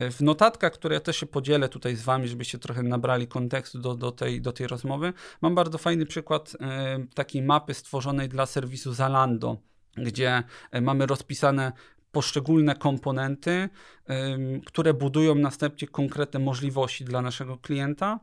[0.00, 3.94] W notatkach, które ja też się podzielę tutaj z Wami, żebyście trochę nabrali kontekstu do,
[3.94, 8.92] do, tej, do tej rozmowy, mam bardzo fajny przykład e, takiej mapy stworzonej dla serwisu
[8.94, 9.56] Zalando,
[9.96, 11.72] gdzie e, mamy rozpisane
[12.14, 13.68] poszczególne komponenty,
[14.66, 18.20] które budują następnie konkretne możliwości dla naszego klienta,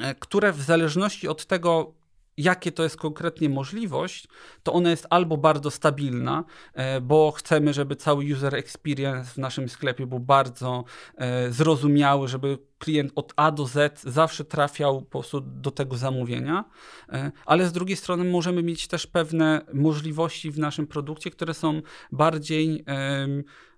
[0.00, 1.94] e, które w zależności od tego,
[2.36, 4.28] jakie to jest konkretnie możliwość,
[4.62, 9.68] to ona jest albo bardzo stabilna, e, bo chcemy, żeby cały user experience w naszym
[9.68, 10.84] sklepie był bardzo
[11.16, 16.64] e, zrozumiały, żeby klient od A do Z zawsze trafiał po prostu do tego zamówienia,
[17.08, 21.82] e, ale z drugiej strony możemy mieć też pewne możliwości w naszym produkcie, które są
[22.12, 22.84] bardziej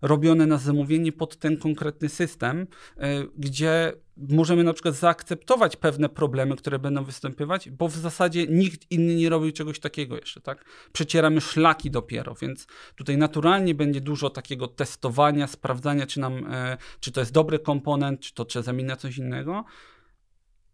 [0.02, 2.66] robione na zamówienie pod ten konkretny system,
[3.38, 9.14] gdzie możemy na przykład zaakceptować pewne problemy, które będą występować, bo w zasadzie nikt inny
[9.14, 10.64] nie robił czegoś takiego jeszcze, tak?
[10.92, 17.12] Przecieramy szlaki dopiero, więc tutaj naturalnie będzie dużo takiego testowania, sprawdzania, czy nam, e, czy
[17.12, 19.64] to jest dobry komponent, czy to trzeba zamienić coś innego,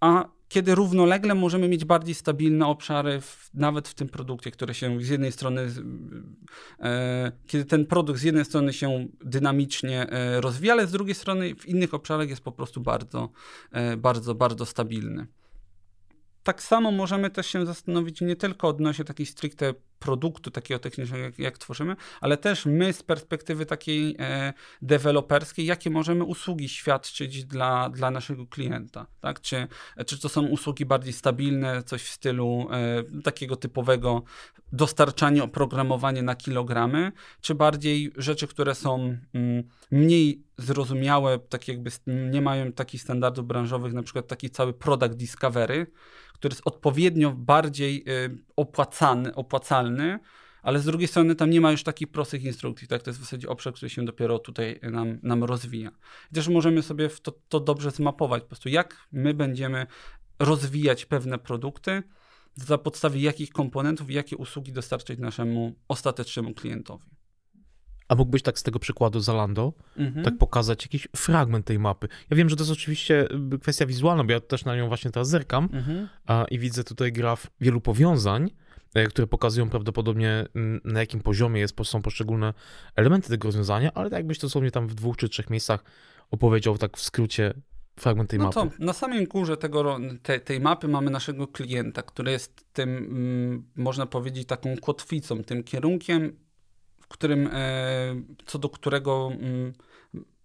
[0.01, 5.01] a kiedy równolegle możemy mieć bardziej stabilne obszary, w, nawet w tym produkcie, które się
[5.01, 5.69] z jednej strony,
[6.81, 11.55] e, kiedy ten produkt z jednej strony się dynamicznie e, rozwija, ale z drugiej strony
[11.55, 13.31] w innych obszarach jest po prostu bardzo,
[13.71, 15.27] e, bardzo, bardzo stabilny.
[16.43, 21.39] Tak samo możemy też się zastanowić nie tylko odnośnie takiej stricte produktu takiego technicznego, jak,
[21.39, 27.91] jak tworzymy, ale też my z perspektywy takiej e, deweloperskiej, jakie możemy usługi świadczyć dla,
[27.91, 29.41] dla naszego klienta, tak?
[29.41, 29.69] Czy,
[30.07, 34.23] czy to są usługi bardziej stabilne, coś w stylu e, takiego typowego
[34.73, 42.43] dostarczania oprogramowania na kilogramy, czy bardziej rzeczy, które są mm, mniej zrozumiałe, tak jakby nie
[42.43, 45.87] mają takich standardów branżowych, na przykład taki cały product discovery,
[46.43, 50.19] który jest odpowiednio bardziej y, opłacany, opłacalny,
[50.63, 53.03] ale z drugiej strony tam nie ma już takich prostych instrukcji, tak?
[53.03, 55.91] To jest w zasadzie obszar, który się dopiero tutaj nam, nam rozwija.
[56.33, 59.87] I też możemy sobie to, to dobrze zmapować, po prostu jak my będziemy
[60.39, 62.03] rozwijać pewne produkty,
[62.55, 67.12] za podstawie jakich komponentów jakie usługi dostarczyć naszemu ostatecznemu klientowi.
[68.13, 70.25] A mógłbyś tak z tego przykładu Zalando mhm.
[70.25, 72.09] tak pokazać jakiś fragment tej mapy?
[72.31, 75.11] Ja wiem, że to jest oczywiście y, kwestia wizualna, bo ja też na nią właśnie
[75.11, 76.09] teraz zerkam mhm.
[76.27, 78.51] a, i widzę tutaj graf wielu powiązań,
[78.95, 80.47] e, które pokazują prawdopodobnie
[80.85, 82.55] na jakim poziomie jest, są poszczególne
[82.97, 85.85] elementy tego rozwiązania, ale tak jakbyś to sobie tam w dwóch czy trzech miejscach
[86.31, 87.55] opowiedział tak w skrócie
[88.01, 88.55] fragment tej no mapy.
[88.55, 93.65] To na samej górze tego, te, tej mapy mamy naszego klienta, który jest tym, mm,
[93.77, 96.37] można powiedzieć, taką kotwicą, tym kierunkiem,
[97.13, 98.15] którym, e,
[98.47, 99.73] co do którego mm,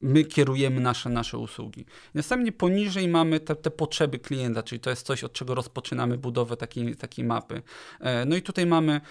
[0.01, 1.85] my kierujemy nasze, nasze usługi.
[2.13, 6.57] Następnie poniżej mamy te, te potrzeby klienta, czyli to jest coś, od czego rozpoczynamy budowę
[6.57, 7.61] takiej, takiej mapy.
[7.99, 9.01] E, no i tutaj mamy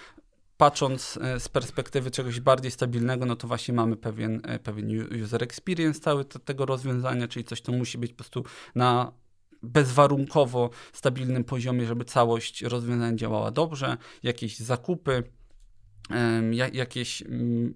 [0.57, 5.99] patrząc e, z perspektywy czegoś bardziej stabilnego, no to właśnie mamy pewien, pewien user experience
[5.99, 8.43] cały tego rozwiązania, czyli coś, co musi być po prostu
[8.75, 9.11] na
[9.63, 15.23] bezwarunkowo stabilnym poziomie, żeby całość rozwiązania działała dobrze, jakieś zakupy,
[16.73, 17.73] jakieś mm,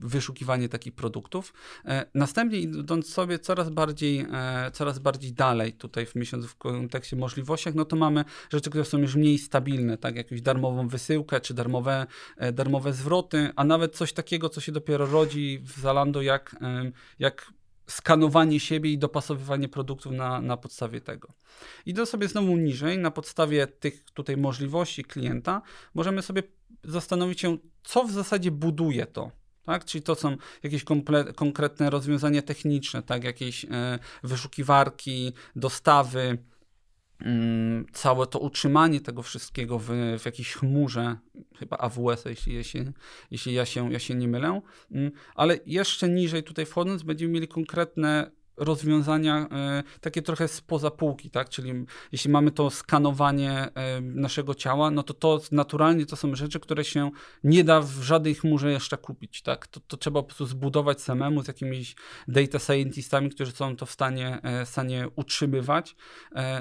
[0.00, 1.52] wyszukiwanie takich produktów.
[1.84, 7.16] E, następnie idąc sobie coraz bardziej, e, coraz bardziej dalej tutaj w miesiącu w kontekście
[7.16, 11.54] możliwościach, no to mamy rzeczy, które są już mniej stabilne, tak jakąś darmową wysyłkę, czy
[11.54, 16.56] darmowe, e, darmowe zwroty, a nawet coś takiego, co się dopiero rodzi w Zalando, jak,
[17.18, 17.52] jak
[17.86, 21.28] skanowanie siebie i dopasowywanie produktów na, na podstawie tego.
[21.86, 25.62] Idąc sobie znowu niżej, na podstawie tych tutaj możliwości klienta,
[25.94, 26.42] możemy sobie
[26.84, 29.30] zastanowić się, co w zasadzie buduje to.
[29.66, 29.84] Tak?
[29.84, 30.84] Czyli to są jakieś
[31.36, 33.24] konkretne rozwiązania techniczne, tak?
[33.24, 36.38] jakieś e, wyszukiwarki, dostawy,
[37.20, 41.16] mm, całe to utrzymanie tego wszystkiego w, w jakiejś chmurze,
[41.58, 42.84] chyba AWS, jeśli, jeśli,
[43.30, 47.48] jeśli ja, się, ja się nie mylę, mm, ale jeszcze niżej tutaj wchodząc będziemy mieli
[47.48, 51.48] konkretne rozwiązania e, takie trochę spoza półki, tak?
[51.48, 51.72] Czyli
[52.12, 56.84] jeśli mamy to skanowanie e, naszego ciała, no to to naturalnie to są rzeczy, które
[56.84, 57.10] się
[57.44, 59.66] nie da w żadnej chmurze jeszcze kupić, tak?
[59.66, 61.94] To, to trzeba po prostu zbudować samemu z jakimiś
[62.28, 65.96] data scientistami, którzy są to w stanie, e, stanie utrzymywać,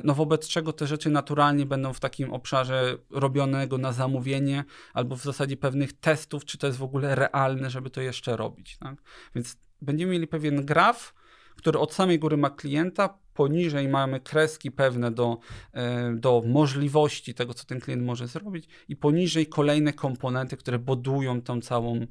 [0.03, 5.23] no wobec czego te rzeczy naturalnie będą w takim obszarze robionego na zamówienie albo w
[5.23, 8.95] zasadzie pewnych testów, czy to jest w ogóle realne, żeby to jeszcze robić, tak?
[9.35, 11.13] Więc będziemy mieli pewien graf,
[11.55, 15.37] który od samej góry ma klienta, poniżej mamy kreski pewne do,
[15.73, 21.41] e, do możliwości tego, co ten klient może zrobić, i poniżej kolejne komponenty, które budują
[21.41, 22.07] tą całą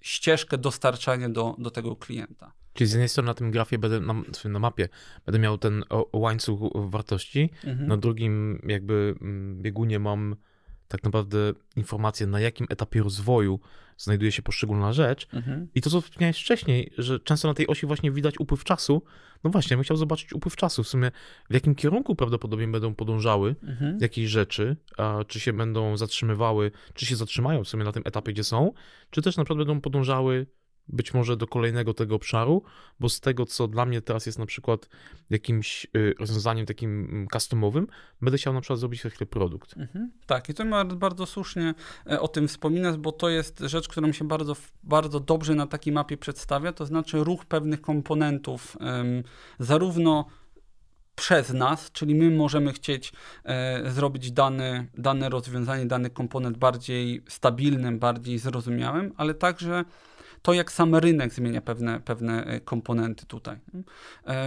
[0.00, 2.52] ścieżkę dostarczania do, do tego klienta.
[2.72, 4.88] Czyli z jednej strony na tym grafie, będę, na, na mapie,
[5.26, 7.88] będę miał ten łańcuch wartości, mhm.
[7.88, 10.36] na drugim jakby mm, biegunie mam
[10.88, 11.38] tak naprawdę
[11.76, 13.60] informacje, na jakim etapie rozwoju
[13.96, 15.26] znajduje się poszczególna rzecz.
[15.32, 15.68] Mhm.
[15.74, 19.02] I to, co wspomniałeś wcześniej, że często na tej osi właśnie widać upływ czasu.
[19.44, 21.10] No właśnie, bym chciał zobaczyć upływ czasu, w sumie
[21.50, 23.98] w jakim kierunku prawdopodobnie będą podążały mhm.
[24.00, 24.76] jakieś rzeczy,
[25.26, 28.72] czy się będą zatrzymywały, czy się zatrzymają w sumie na tym etapie, gdzie są,
[29.10, 30.46] czy też na przykład będą podążały
[30.88, 32.62] być może do kolejnego tego obszaru,
[33.00, 34.88] bo z tego, co dla mnie teraz jest na przykład
[35.30, 37.86] jakimś y, rozwiązaniem takim mm, customowym,
[38.22, 39.76] będę chciał na przykład zrobić za chwilę produkt.
[39.76, 40.12] Mhm.
[40.26, 41.74] Tak, i to bardzo słusznie
[42.06, 45.92] e, o tym wspominasz, bo to jest rzecz, którą się bardzo, bardzo dobrze na takiej
[45.92, 48.76] mapie przedstawia, to znaczy ruch pewnych komponentów,
[49.58, 50.26] zarówno
[51.14, 53.12] przez nas, czyli my możemy chcieć
[53.44, 59.84] e, zrobić dane, dane rozwiązanie, dany komponent bardziej stabilnym, bardziej zrozumiałym, ale także
[60.44, 63.56] to, jak sam rynek zmienia pewne, pewne e, komponenty tutaj.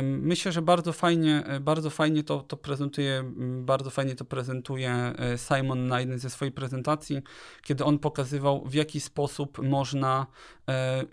[0.03, 3.23] Myślę, że bardzo fajnie, e, bardzo fajnie to, to prezentuje,
[3.61, 7.21] bardzo fajnie to prezentuje e, Simon na jednej ze swoich prezentacji,
[7.61, 10.25] kiedy on pokazywał, w jaki sposób można,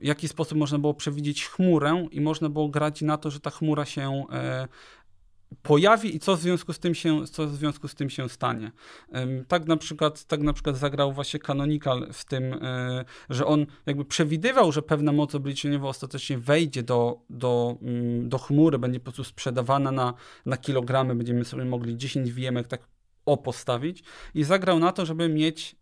[0.00, 3.50] w jaki sposób można było przewidzieć chmurę i można było grać na to, że ta
[3.50, 4.24] chmura się
[5.62, 8.72] pojawi i co w związku z tym się, co w związku z tym się stanie.
[9.48, 14.04] Tak na przykład, tak na przykład zagrał właśnie Canonical w tym, e, że on jakby
[14.04, 19.24] przewidywał, że pewna moc obliczeniowa ostatecznie wejdzie do, do, mm, do chmury, będzie po prostu
[19.24, 20.14] sprzedawana na,
[20.46, 22.88] na kilogramy, będziemy sobie mogli 10 wiem tak
[23.26, 24.02] o postawić
[24.34, 25.76] i zagrał na to, żeby mieć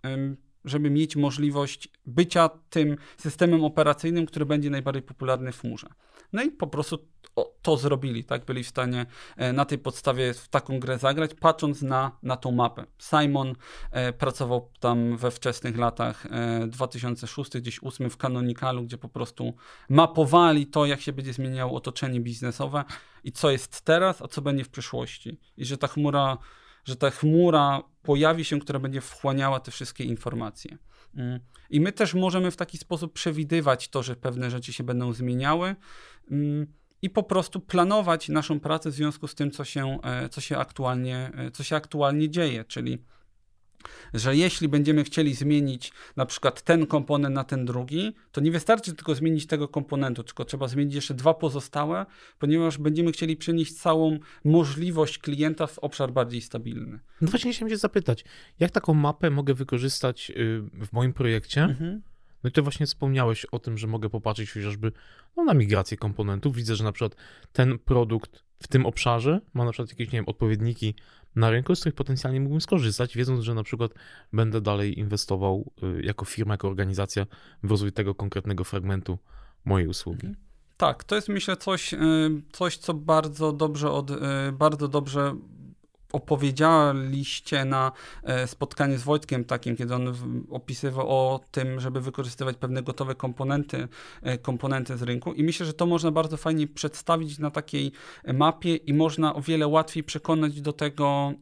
[0.65, 5.87] żeby mieć możliwość bycia tym systemem operacyjnym, który będzie najbardziej popularny w chmurze.
[6.33, 6.99] No i po prostu
[7.63, 8.45] to zrobili, tak?
[8.45, 12.53] Byli w stanie e, na tej podstawie w taką grę zagrać, patrząc na, na tą
[12.53, 12.85] mapę.
[12.99, 13.55] Simon
[13.91, 19.55] e, pracował tam we wczesnych latach e, 2006, gdzieś 2008 w Canonicalu, gdzie po prostu
[19.89, 22.85] mapowali to, jak się będzie zmieniało otoczenie biznesowe
[23.25, 25.41] i co jest teraz, a co będzie w przyszłości.
[25.57, 26.39] I że ta chmura
[26.85, 30.79] że ta chmura pojawi się, która będzie wchłaniała te wszystkie informacje.
[31.17, 31.41] Mm.
[31.71, 35.77] I my też możemy w taki sposób przewidywać to, że pewne rzeczy się będą zmieniały
[36.31, 36.67] mm,
[37.03, 40.59] i po prostu planować naszą pracę w związku z tym, co się, e, co się,
[40.59, 43.05] aktualnie, e, co się aktualnie dzieje, czyli
[44.15, 48.95] że jeśli będziemy chcieli zmienić na przykład ten komponent na ten drugi, to nie wystarczy
[48.95, 52.07] tylko zmienić tego komponentu, tylko trzeba zmienić jeszcze dwa pozostałe,
[52.39, 56.99] ponieważ będziemy chcieli przenieść całą możliwość klienta w obszar bardziej stabilny.
[57.21, 58.25] No właśnie chciałem się zapytać,
[58.61, 61.63] jak taką mapę mogę wykorzystać y, w moim projekcie?
[61.63, 62.03] Mhm.
[62.45, 64.93] No i ty właśnie wspomniałeś o tym, że mogę popatrzeć chociażby
[65.37, 66.57] no, na migrację komponentów.
[66.57, 67.17] Widzę, że na przykład
[67.53, 70.95] ten produkt w tym obszarze ma na przykład jakieś, nie wiem, odpowiedniki
[71.37, 73.93] na rynku, z których potencjalnie mógłbym skorzystać, wiedząc, że na przykład
[74.33, 77.27] będę dalej inwestował y, jako firma, jako organizacja
[77.63, 79.19] w rozwój tego konkretnego fragmentu
[79.65, 80.27] mojej usługi.
[80.27, 80.45] Mhm.
[80.77, 81.99] Tak, to jest myślę coś, y,
[82.53, 84.17] coś co bardzo dobrze, od, y,
[84.53, 85.35] bardzo dobrze
[86.13, 90.15] opowiedzieliście na e, spotkanie z Wojtkiem takim, kiedy on
[90.51, 93.89] opisywał o tym, żeby wykorzystywać pewne gotowe komponenty,
[94.23, 95.33] e, komponenty z rynku.
[95.33, 97.93] I myślę, że to można bardzo fajnie przedstawić na takiej
[98.35, 101.33] mapie i można o wiele łatwiej przekonać do tego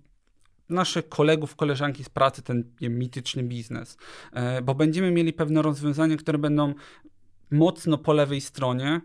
[0.69, 3.97] naszych kolegów, koleżanki z pracy, ten wiem, mityczny biznes,
[4.33, 6.75] e, bo będziemy mieli pewne rozwiązania, które będą
[7.51, 9.01] mocno po lewej stronie,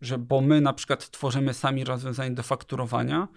[0.00, 3.28] że bo my na przykład tworzymy sami rozwiązanie do fakturowania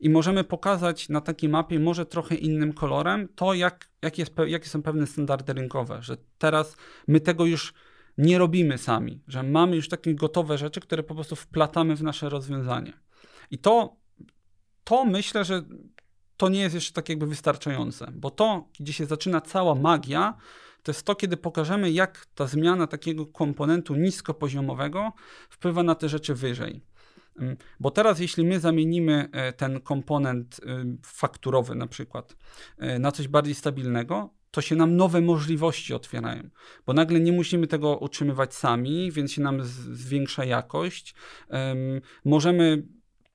[0.00, 4.68] i możemy pokazać na takiej mapie może trochę innym kolorem to, jak, jak jest, jakie
[4.68, 6.76] są pewne standardy rynkowe, że teraz
[7.08, 7.74] my tego już
[8.18, 12.28] nie robimy sami, że mamy już takie gotowe rzeczy, które po prostu wplatamy w nasze
[12.28, 12.92] rozwiązanie.
[13.50, 13.96] I to,
[14.84, 15.62] to myślę, że
[16.36, 20.36] to nie jest jeszcze tak jakby wystarczające, bo to, gdzie się zaczyna cała magia,
[20.82, 25.12] to jest to, kiedy pokażemy, jak ta zmiana takiego komponentu niskopoziomowego
[25.50, 26.82] wpływa na te rzeczy wyżej.
[27.38, 30.62] Mm, bo teraz, jeśli my zamienimy e, ten komponent y,
[31.02, 32.36] fakturowy, na przykład,
[32.78, 36.50] e, na coś bardziej stabilnego, to się nam nowe możliwości otwierają,
[36.86, 41.14] bo nagle nie musimy tego utrzymywać sami, więc się nam zwiększa jakość.
[42.24, 42.82] Możemy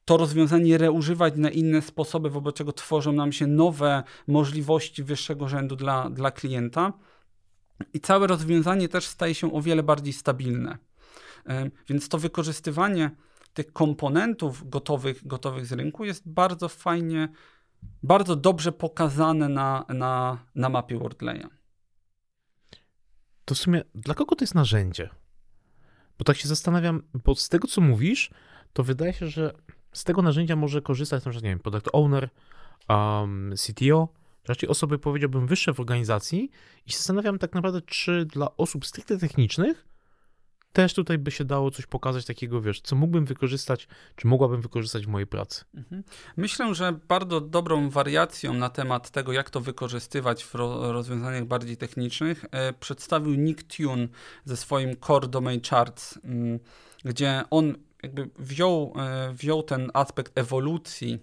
[0.05, 5.75] to rozwiązanie reużywać na inne sposoby, wobec czego tworzą nam się nowe możliwości wyższego rzędu
[5.75, 6.93] dla, dla klienta.
[7.93, 10.77] I całe rozwiązanie też staje się o wiele bardziej stabilne.
[11.89, 13.11] Więc to wykorzystywanie
[13.53, 17.29] tych komponentów gotowych, gotowych z rynku jest bardzo fajnie,
[18.03, 21.47] bardzo dobrze pokazane na, na, na mapie WordLaya.
[23.45, 25.09] To w sumie, dla kogo to jest narzędzie?
[26.17, 28.31] Bo tak się zastanawiam, bo z tego co mówisz,
[28.73, 29.53] to wydaje się, że
[29.93, 32.29] z tego narzędzia może korzystać na przykład, nie wiem, product owner,
[32.89, 34.07] um, CTO,
[34.47, 36.51] raczej osoby, powiedziałbym, wyższe w organizacji
[36.85, 39.85] i się zastanawiam tak naprawdę, czy dla osób stricte technicznych
[40.75, 45.05] też tutaj by się dało coś pokazać takiego, wiesz, co mógłbym wykorzystać, czy mogłabym wykorzystać
[45.05, 45.65] w mojej pracy.
[45.75, 46.03] Mhm.
[46.37, 52.45] Myślę, że bardzo dobrą wariacją na temat tego, jak to wykorzystywać w rozwiązaniach bardziej technicznych,
[52.51, 54.07] e, przedstawił Nick Tune
[54.45, 56.59] ze swoim Core Domain Charts, mm,
[57.05, 61.19] gdzie on jakby wziął, e, wziął ten aspekt ewolucji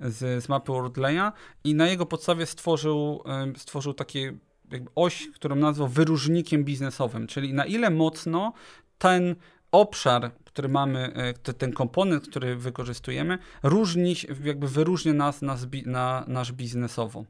[0.00, 1.32] z, z mapy WordLaya
[1.64, 3.24] i na jego podstawie stworzył,
[3.56, 4.32] stworzył takie
[4.94, 8.52] oś, którą nazwał wyróżnikiem biznesowym, czyli na ile mocno
[8.98, 9.36] ten
[9.72, 14.14] obszar, który mamy, e, ten komponent, który wykorzystujemy, różni,
[14.44, 17.24] jakby wyróżnia nas na, na nasz biznesowo.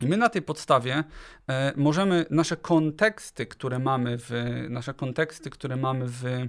[0.00, 1.04] I my na tej podstawie
[1.48, 4.30] e, możemy nasze konteksty, które mamy w,
[4.70, 6.48] nasze konteksty, które mamy w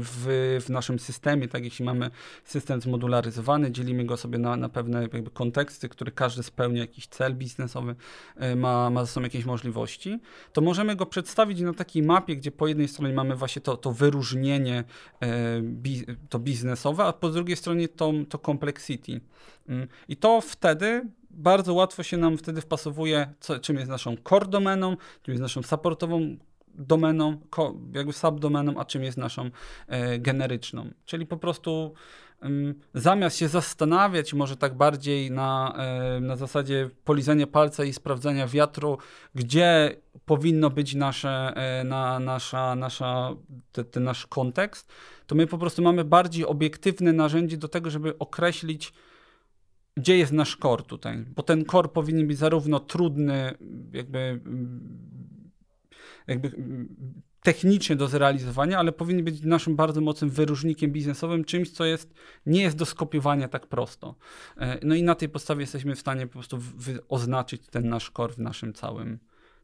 [0.00, 2.10] w, w naszym systemie, tak jeśli mamy
[2.44, 7.34] system zmodularyzowany, dzielimy go sobie na, na pewne jakby konteksty, które każdy spełnia jakiś cel
[7.34, 7.94] biznesowy,
[8.36, 10.20] e, ma, ma ze sobą jakieś możliwości,
[10.52, 13.92] to możemy go przedstawić na takiej mapie, gdzie po jednej stronie mamy właśnie to, to
[13.92, 14.84] wyróżnienie
[15.60, 19.20] bi, to biznesowe, a po drugiej stronie to, to complexity.
[19.68, 24.46] Mm, I to wtedy bardzo łatwo się nam wtedy wpasowuje, co, czym jest naszą core
[24.46, 26.36] domeną, czym jest naszą supportową
[26.74, 27.36] domeną,
[27.94, 29.50] jakby subdomeną, a czym jest naszą
[29.86, 30.90] e, generyczną.
[31.04, 31.94] Czyli po prostu
[32.94, 38.98] zamiast się zastanawiać, może tak bardziej na, e, na zasadzie polizania palca i sprawdzania wiatru,
[39.34, 43.30] gdzie powinno być nasze, e, na, nasza, nasza,
[43.72, 44.92] te, ten nasz kontekst,
[45.26, 48.92] to my po prostu mamy bardziej obiektywne narzędzie do tego, żeby określić,
[49.96, 53.54] gdzie jest nasz core tutaj, bo ten core powinien być zarówno trudny,
[53.92, 54.40] jakby
[56.26, 56.94] jakby mm,
[57.42, 62.14] technicznie do zrealizowania, ale powinien być naszym bardzo mocnym wyróżnikiem biznesowym, czymś, co jest,
[62.46, 64.14] nie jest do skopiowania tak prosto.
[64.56, 66.58] E, no i na tej podstawie jesteśmy w stanie po prostu
[67.08, 69.18] oznaczyć ten nasz core w naszym całym,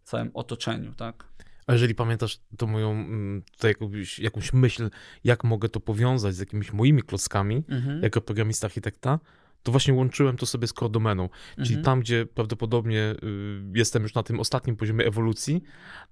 [0.04, 1.24] całym otoczeniu, tak?
[1.66, 4.90] A jeżeli pamiętasz to moją mm, tutaj jakąś, jakąś myśl,
[5.24, 8.02] jak mogę to powiązać z jakimiś moimi klockami, mhm.
[8.02, 9.18] jako programista architekta,
[9.62, 11.28] to właśnie łączyłem to sobie z core domeną.
[11.54, 11.84] Czyli Mhm.
[11.84, 15.62] tam, gdzie prawdopodobnie y, jestem już na tym ostatnim poziomie ewolucji,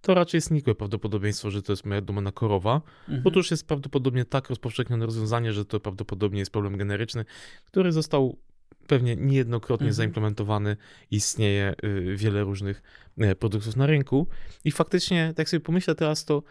[0.00, 3.22] to raczej jest nikłe prawdopodobieństwo, że to jest moja domena korowa, Mhm.
[3.22, 7.24] bo to już jest prawdopodobnie tak rozpowszechnione rozwiązanie, że to prawdopodobnie jest problem generyczny,
[7.64, 8.38] który został
[8.86, 9.94] pewnie niejednokrotnie Mhm.
[9.94, 10.76] zaimplementowany.
[11.10, 12.82] Istnieje y, wiele różnych
[13.22, 14.26] y, produktów na rynku
[14.64, 16.42] i faktycznie, tak sobie pomyślę teraz, to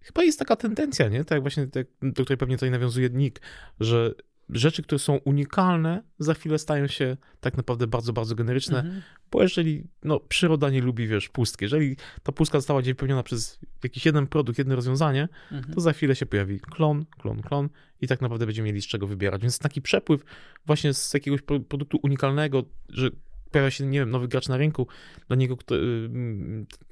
[0.00, 1.24] chyba jest taka tendencja, nie?
[1.24, 3.40] Tak właśnie, tak, do której pewnie tutaj nawiązuje Nick,
[3.80, 4.14] że
[4.52, 9.02] rzeczy, które są unikalne, za chwilę stają się tak naprawdę bardzo, bardzo generyczne, Mhm.
[9.30, 11.64] bo jeżeli, no, przyroda nie lubi, wiesz, pustki.
[11.64, 15.74] Jeżeli ta pustka została gdzieś wypełniona przez jakiś jeden produkt, jedno rozwiązanie, Mhm.
[15.74, 17.68] to za chwilę się pojawi klon, klon, klon
[18.00, 19.42] i tak naprawdę będziemy mieli z czego wybierać.
[19.42, 20.24] Więc taki przepływ
[20.66, 23.10] właśnie z jakiegoś pro- produktu unikalnego, że
[23.50, 24.86] pojawia się, nie wiem, nowy gracz na rynku,
[25.28, 25.56] dla niego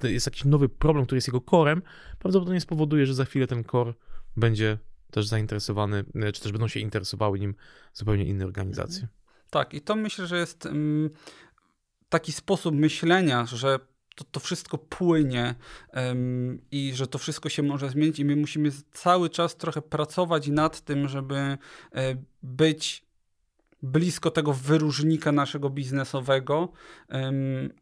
[0.03, 1.81] y, jest jakiś nowy problem, który jest jego korem,
[2.19, 3.93] prawdopodobnie spowoduje, że za chwilę ten core
[4.37, 4.77] będzie
[5.11, 7.55] też zainteresowany, y, czy też będą się interesowały nim
[7.93, 9.07] zupełnie inne organizacje.
[9.49, 11.09] Tak, i to myślę, że jest mm,
[12.09, 13.79] taki sposób myślenia, że
[14.15, 15.55] to, to wszystko płynie
[15.91, 20.47] em, i że to wszystko się może zmienić, i my musimy cały czas trochę pracować
[20.47, 21.57] nad tym, żeby e,
[22.43, 23.08] być
[23.83, 26.69] blisko tego wyróżnika naszego biznesowego,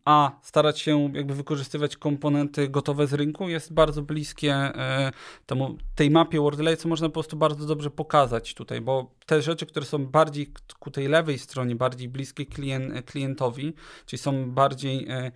[0.05, 5.11] a starać się jakby wykorzystywać komponenty gotowe z rynku jest bardzo bliskie e,
[5.45, 9.65] temu, tej mapie WordLay, co można po prostu bardzo dobrze pokazać tutaj, bo te rzeczy,
[9.65, 13.73] które są bardziej ku tej lewej stronie, bardziej bliskie klien, klientowi,
[14.05, 15.31] czyli są bardziej e,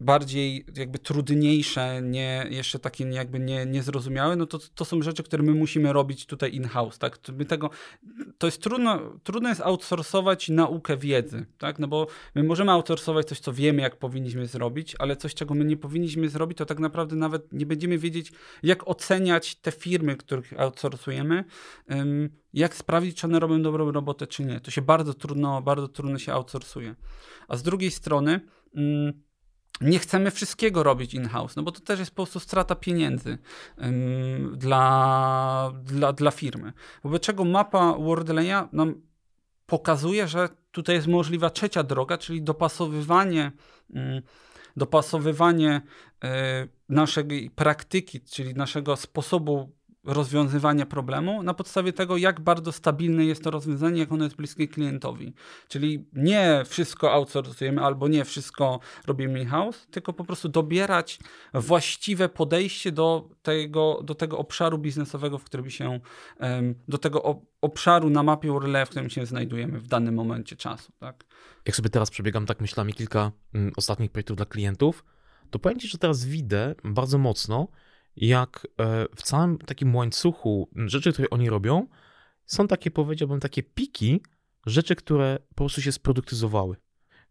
[0.00, 5.42] bardziej jakby trudniejsze, nie, jeszcze takie jakby nie, niezrozumiałe, no to, to są rzeczy, które
[5.42, 7.18] my musimy robić tutaj in-house, tak?
[7.32, 7.70] My tego,
[8.38, 11.78] to jest trudno, trudno jest outsourcować naukę wiedzy, tak?
[11.78, 15.64] No bo my możemy outsourcować coś, co wiemy, jak powinniśmy zrobić, ale coś, czego my
[15.64, 18.32] nie powinniśmy zrobić, to tak naprawdę nawet nie będziemy wiedzieć,
[18.62, 21.44] jak oceniać te firmy, których outsourcujemy,
[22.52, 24.60] jak sprawdzić, czy one robią dobrą robotę, czy nie.
[24.60, 26.94] To się bardzo trudno, bardzo trudno się outsourcuje.
[27.48, 28.40] A z drugiej strony,
[29.80, 33.38] nie chcemy wszystkiego robić in-house, no bo to też jest po prostu strata pieniędzy
[33.82, 36.72] ym, dla, dla, dla firmy.
[37.04, 39.02] Wobec czego mapa Wordleya nam
[39.66, 43.52] pokazuje, że tutaj jest możliwa trzecia droga, czyli dopasowywanie,
[43.96, 44.22] ym,
[44.76, 45.80] dopasowywanie
[46.24, 46.28] y,
[46.88, 49.72] naszej praktyki, czyli naszego sposobu
[50.04, 54.68] rozwiązywania problemu na podstawie tego, jak bardzo stabilne jest to rozwiązanie, jak ono jest bliskie
[54.68, 55.34] klientowi.
[55.68, 61.18] Czyli nie wszystko outsourcujemy albo nie wszystko robimy in-house, tylko po prostu dobierać
[61.54, 66.00] właściwe podejście do tego, do tego obszaru biznesowego, w którym się,
[66.88, 70.92] do tego obszaru na mapie URL, w którym się znajdujemy w danym momencie czasu.
[70.98, 71.24] Tak?
[71.66, 75.04] Jak sobie teraz przebiegam tak myślami kilka mm, ostatnich projektów dla klientów,
[75.50, 77.68] to powiem Ci, że teraz widzę bardzo mocno,
[78.16, 81.86] jak e, w całym takim łańcuchu rzeczy, które oni robią,
[82.46, 84.20] są takie, powiedziałbym, takie piki,
[84.66, 86.76] rzeczy, które po prostu się sproduktyzowały.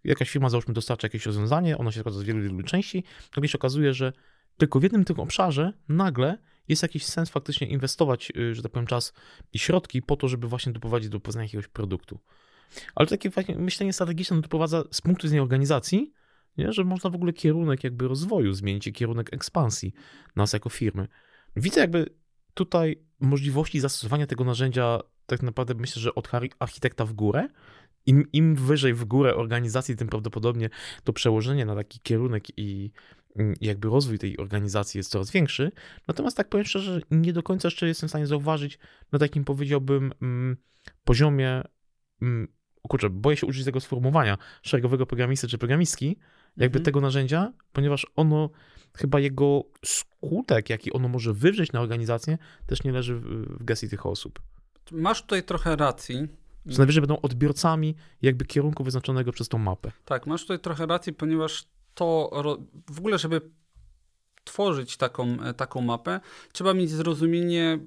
[0.03, 3.03] Jakaś firma, załóżmy, dostarcza jakieś rozwiązanie, ono się składa z wielu, wielu części,
[3.36, 4.13] nagle się okazuje, że
[4.57, 8.88] tylko w jednym tym obszarze nagle jest jakiś sens faktycznie inwestować, y, że tak powiem,
[8.88, 9.13] czas
[9.53, 12.19] i środki po to, żeby właśnie doprowadzić do poznania jakiegoś produktu.
[12.95, 16.13] Ale takie właśnie myślenie strategiczne no, doprowadza z punktu widzenia organizacji,
[16.60, 19.93] nie, że można w ogóle kierunek jakby rozwoju zmienić kierunek ekspansji
[20.36, 21.07] nas jako firmy.
[21.55, 22.05] Widzę jakby
[22.53, 27.47] tutaj możliwości zastosowania tego narzędzia tak naprawdę myślę, że od ar- architekta w górę.
[28.05, 30.70] Im, Im wyżej w górę organizacji, tym prawdopodobnie
[31.03, 32.91] to przełożenie na taki kierunek i
[33.62, 35.72] i jakby rozwój tej organizacji jest coraz większy.
[36.07, 38.80] Natomiast tak powiem szczerze, nie do końca jeszcze jestem w stanie zauważyć
[39.12, 40.57] na takim powiedziałbym mm,
[41.03, 41.62] poziomie
[42.22, 42.47] mm,
[42.88, 46.18] kurczę, boję się użyć tego sformułowania szeregowego programisty czy programistki,
[46.58, 46.86] jakby Mhm.
[46.86, 48.50] tego narzędzia, ponieważ ono,
[48.97, 52.38] chyba jego skutek, jaki ono może wywrzeć na organizację,
[52.68, 53.24] też nie leży w,
[53.60, 54.39] w gestii tych osób.
[54.91, 56.28] Masz tutaj trochę racji.
[56.66, 59.91] Że najwyżej będą odbiorcami jakby kierunku wyznaczonego przez tą mapę.
[60.06, 62.30] Tak, masz tutaj trochę racji, ponieważ to
[62.91, 63.41] w ogóle, żeby
[64.43, 66.20] tworzyć taką, e, taką mapę,
[66.52, 67.80] trzeba mieć zrozumienie,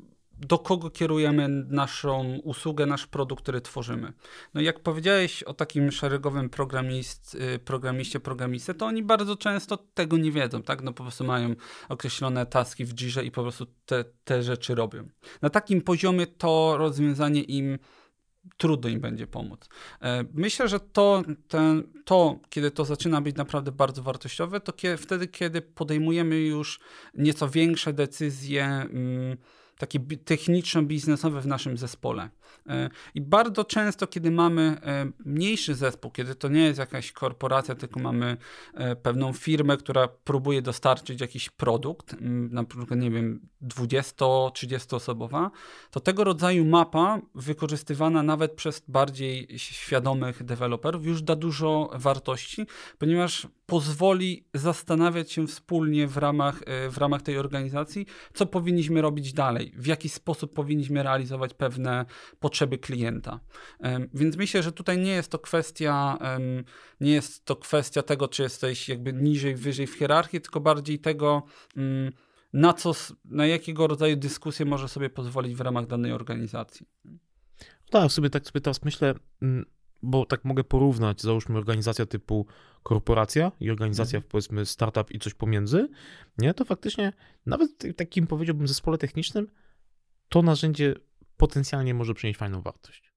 [0.47, 4.13] do kogo kierujemy naszą usługę, nasz produkt, który tworzymy.
[4.55, 10.17] No jak powiedziałeś o takim szeregowym programist, y, programiście, programistę, to oni bardzo często tego
[10.17, 10.83] nie wiedzą, tak?
[10.83, 11.55] No po prostu mają
[11.89, 15.09] określone taski w Jirze i po prostu te, te rzeczy robią.
[15.43, 17.79] Na takim poziomie to rozwiązanie im
[18.57, 19.69] trudno im będzie pomóc.
[20.01, 24.97] E, Myślę, że to, ten, to, kiedy to zaczyna być naprawdę bardzo wartościowe, to kie,
[24.97, 26.81] wtedy, kiedy podejmujemy już
[27.15, 29.37] nieco większe decyzje, mm,
[29.83, 32.31] takie techniczno-biznesowe w naszym zespole.
[32.69, 37.75] E, I bardzo często, kiedy mamy e, mniejszy zespół, kiedy to nie jest jakaś korporacja,
[37.75, 38.37] tylko mamy
[38.75, 42.17] e, pewną firmę, która próbuje dostarczyć jakiś produkt,
[42.51, 45.51] na przykład, nie wiem, 20-30 osobowa,
[45.91, 52.67] to tego rodzaju mapa wykorzystywana nawet przez bardziej świadomych deweloperów już da dużo wartości,
[52.99, 56.61] ponieważ pozwoli zastanawiać się wspólnie w ramach,
[56.91, 62.05] w ramach tej organizacji, co powinniśmy robić dalej, w jaki sposób powinniśmy realizować pewne
[62.41, 63.41] potrzeby klienta.
[64.15, 66.19] Więc myślę, że tutaj nie jest to kwestia,
[67.01, 71.43] nie jest to kwestia tego, czy jesteś jakby niżej, wyżej w hierarchii, tylko bardziej tego,
[71.77, 72.13] mm,
[72.53, 72.93] na co,
[73.25, 76.87] na jakiego rodzaju dyskusję może sobie pozwolić w ramach danej organizacji.
[77.91, 79.65] Tak, sobie tak sobie teraz myślę, mm,
[80.03, 82.47] bo tak mogę porównać, załóżmy organizacja typu
[82.83, 84.31] korporacja i organizacja mhm.
[84.31, 85.89] powiedzmy startup i coś pomiędzy,
[86.39, 87.13] nie, to faktycznie
[87.47, 89.47] nawet w takim powiedziałbym zespole technicznym
[90.29, 90.95] to narzędzie
[91.37, 93.13] potencjalnie może przynieść fajną wartość.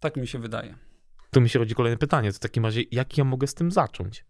[0.00, 0.74] Tak mi się wydaje.
[1.30, 2.32] Tu mi się rodzi kolejne pytanie.
[2.32, 4.24] To w takim razie, jak ja mogę z tym zacząć?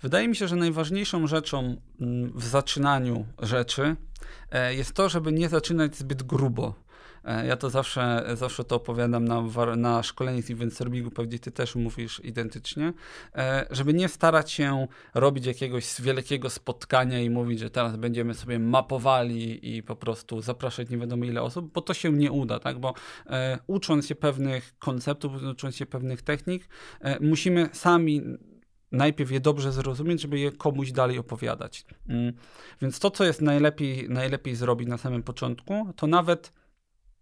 [0.00, 3.96] Wydaje mi się, że najważniejszą rzeczą mm, w zaczynaniu rzeczy
[4.50, 6.74] e, jest to, żeby nie zaczynać zbyt grubo.
[7.24, 9.42] E, ja to zawsze, zawsze to opowiadam na,
[9.76, 10.78] na szkoleniu z Event
[11.14, 12.92] pewnie ty też mówisz identycznie,
[13.34, 18.58] e, żeby nie starać się robić jakiegoś wielkiego spotkania i mówić, że teraz będziemy sobie
[18.58, 22.78] mapowali i po prostu zapraszać nie wiadomo ile osób, bo to się nie uda, tak?
[22.78, 22.94] Bo
[23.26, 26.68] e, ucząc się pewnych konceptów, ucząc się pewnych technik,
[27.20, 28.22] musimy sami
[28.92, 31.84] najpierw je dobrze zrozumieć, żeby je komuś dalej opowiadać.
[32.08, 32.32] Mm.
[32.82, 36.52] Więc to, co jest najlepiej, najlepiej zrobić na samym początku, to nawet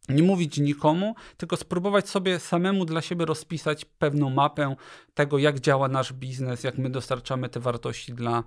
[0.09, 4.77] nie mówić nikomu, tylko spróbować sobie samemu dla siebie rozpisać pewną mapę
[5.15, 8.45] tego, jak działa nasz biznes, jak my dostarczamy te wartości dla,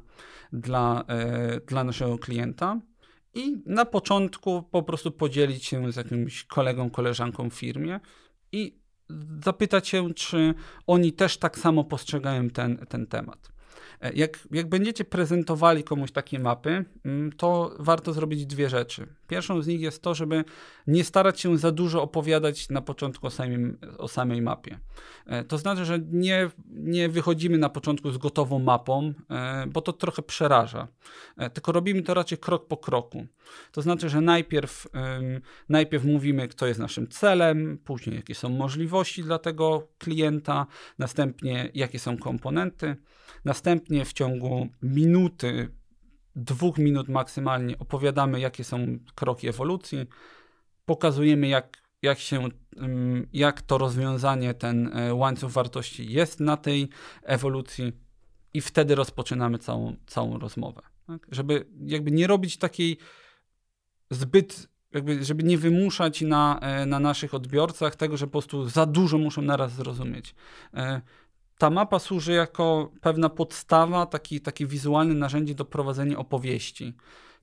[0.54, 2.80] dla, e, dla naszego klienta.
[3.34, 8.00] I na początku po prostu podzielić się z jakimś kolegą, koleżanką w firmie
[8.52, 8.80] i
[9.44, 10.54] zapytać się, czy
[10.88, 13.55] oni też tak samo postrzegają ten, ten temat.
[14.02, 19.08] E, jak, jak będziecie prezentowali komuś takie mapy, mm, to warto zrobić dwie rzeczy.
[19.28, 20.44] Pierwszą z nich jest to, żeby
[20.88, 24.80] nie starać się za dużo opowiadać na początku o, samym, o samej mapie.
[25.26, 29.94] E, to znaczy, że nie, nie wychodzimy na początku z gotową mapą, e, bo to
[29.94, 30.88] trochę przeraża.
[31.54, 33.28] Tylko robimy to raczej krok po kroku.
[33.72, 34.88] To znaczy, że najpierw,
[35.70, 40.68] najpierw mówimy, kto jest naszym celem, później jakie są możliwości dla tego klienta,
[41.00, 42.96] następnie jakie są komponenty.
[43.46, 45.70] Następnie w ciągu minuty,
[46.36, 50.06] dwóch minut maksymalnie opowiadamy, jakie są kroki ewolucji,
[50.86, 52.50] pokazujemy, jak, jak, się,
[53.34, 56.90] jak to rozwiązanie, ten e, łańcuch wartości jest na tej
[57.24, 57.94] ewolucji,
[58.56, 60.82] i wtedy rozpoczynamy całą, całą rozmowę.
[61.08, 61.28] Tak?
[61.32, 62.98] Żeby jakby nie robić takiej
[64.10, 68.86] zbyt jakby, żeby nie wymuszać na, e, na naszych odbiorcach tego, że po prostu za
[68.86, 70.36] dużo muszą naraz zrozumieć.
[71.58, 76.94] Ta mapa służy jako pewna podstawa, taki, takie wizualne narzędzie do prowadzenia opowieści.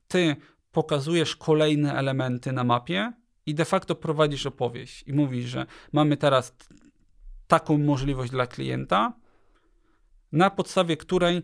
[0.07, 0.35] Ty
[0.71, 3.13] pokazujesz kolejne elementy na mapie
[3.45, 6.55] i de facto prowadzisz opowieść i mówisz, że mamy teraz
[7.47, 9.13] taką możliwość dla klienta,
[10.31, 11.41] na podstawie której,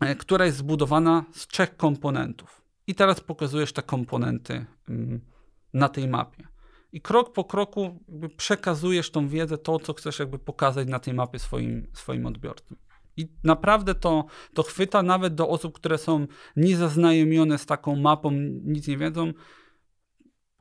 [0.00, 2.62] e, która jest zbudowana z trzech komponentów.
[2.86, 5.20] I teraz pokazujesz te komponenty mm,
[5.74, 6.51] na tej mapie
[6.92, 8.04] i krok po kroku
[8.36, 12.76] przekazujesz tą wiedzę, to co chcesz jakby pokazać na tej mapie swoim, swoim odbiorcom.
[13.16, 14.24] I naprawdę to,
[14.54, 16.26] to chwyta nawet do osób, które są
[16.56, 18.30] niezaznajomione z taką mapą,
[18.64, 19.32] nic nie wiedzą.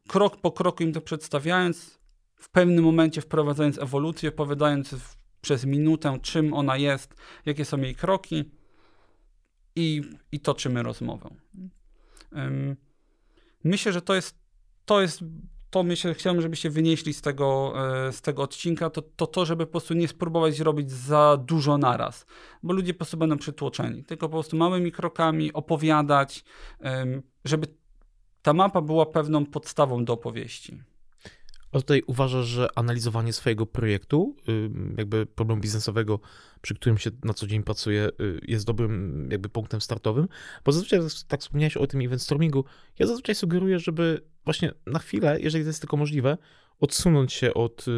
[0.07, 2.01] Krok po kroku im to przedstawiając,
[2.35, 4.95] w pewnym momencie wprowadzając ewolucję, opowiadając
[5.41, 7.15] przez minutę, czym ona jest,
[7.45, 8.51] jakie są jej kroki
[9.75, 10.01] i,
[10.31, 11.29] i toczymy rozmowę.
[13.63, 14.39] Myślę, że to jest,
[14.85, 15.23] to jest
[15.71, 17.73] to myślę, chciałbym, żebyście wynieśli z tego,
[18.07, 21.77] e, z tego odcinka, to, to to, żeby po prostu nie spróbować robić za dużo
[21.77, 22.25] naraz,
[22.63, 24.03] bo ludzie po prostu będą przytłoczeni.
[24.03, 26.43] Tylko po prostu małymi krokami opowiadać,
[27.45, 27.67] żeby
[28.41, 30.90] ta mapa była pewną podstawą do opowieści.
[31.71, 34.35] A tutaj uważasz, że analizowanie swojego projektu,
[34.97, 36.19] jakby problemu biznesowego,
[36.61, 40.27] przy którym się na co dzień pracuje, y, jest dobrym jakby punktem startowym?
[40.65, 42.65] Bo zazwyczaj, tak wspomniałeś o tym event stormingu,
[42.99, 46.37] ja zazwyczaj sugeruję, żeby właśnie na chwilę, jeżeli to jest tylko możliwe,
[46.79, 47.91] odsunąć się od y,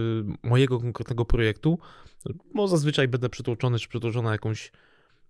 [0.44, 1.80] mojego konkretnego projektu,
[2.56, 4.72] bo zazwyczaj będę przytłoczony czy przytłoczona jakąś,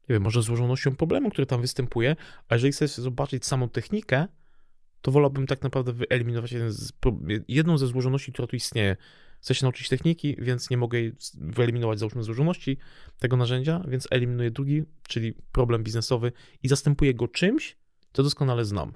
[0.10, 2.16] nie wiem, może złożonością problemu, który tam występuje,
[2.50, 4.28] a jeżeli chcesz zobaczyć samą technikę,
[5.04, 6.91] to wolałbym tak naprawdę wyeliminować z,
[7.47, 8.97] jedną ze złożoności, która tu istnieje.
[9.41, 10.99] Chcę się nauczyć techniki, więc nie mogę
[11.36, 12.78] wyeliminować, załóżmy, złożoności
[13.20, 16.32] tego narzędzia, więc eliminuję drugi, czyli problem biznesowy
[16.64, 17.78] i zastępuję go czymś,
[18.14, 18.93] co doskonale znam.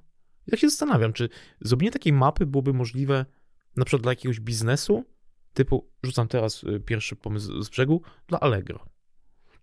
[0.47, 1.29] I tak się zastanawiam, czy
[1.61, 3.25] zrobienie takiej mapy byłoby możliwe
[3.75, 5.03] na przykład dla jakiegoś biznesu,
[5.53, 8.85] typu, rzucam teraz y, pierwszy pomysł z brzegu, dla Allegro.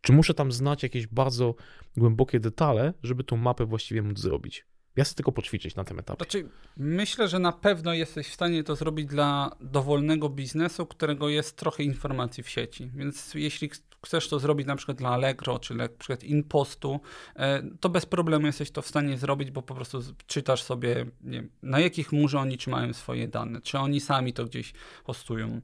[0.00, 1.54] Czy muszę tam znać jakieś bardzo
[1.96, 4.66] głębokie detale, żeby tą mapę właściwie móc zrobić?
[4.96, 6.24] Ja chcę tylko poćwiczyć na tym etapie.
[6.24, 11.56] Znaczy, myślę, że na pewno jesteś w stanie to zrobić dla dowolnego biznesu, którego jest
[11.56, 12.90] trochę informacji w sieci.
[12.94, 13.70] Więc jeśli
[14.04, 17.00] chcesz to zrobić na przykład dla Allegro, czy na przykład InPostu,
[17.36, 21.50] e, to bez problemu jesteś to w stanie zrobić, bo po prostu czytasz sobie, wiem,
[21.62, 24.72] na jakich murze oni trzymają swoje dane, czy oni sami to gdzieś
[25.04, 25.60] hostują.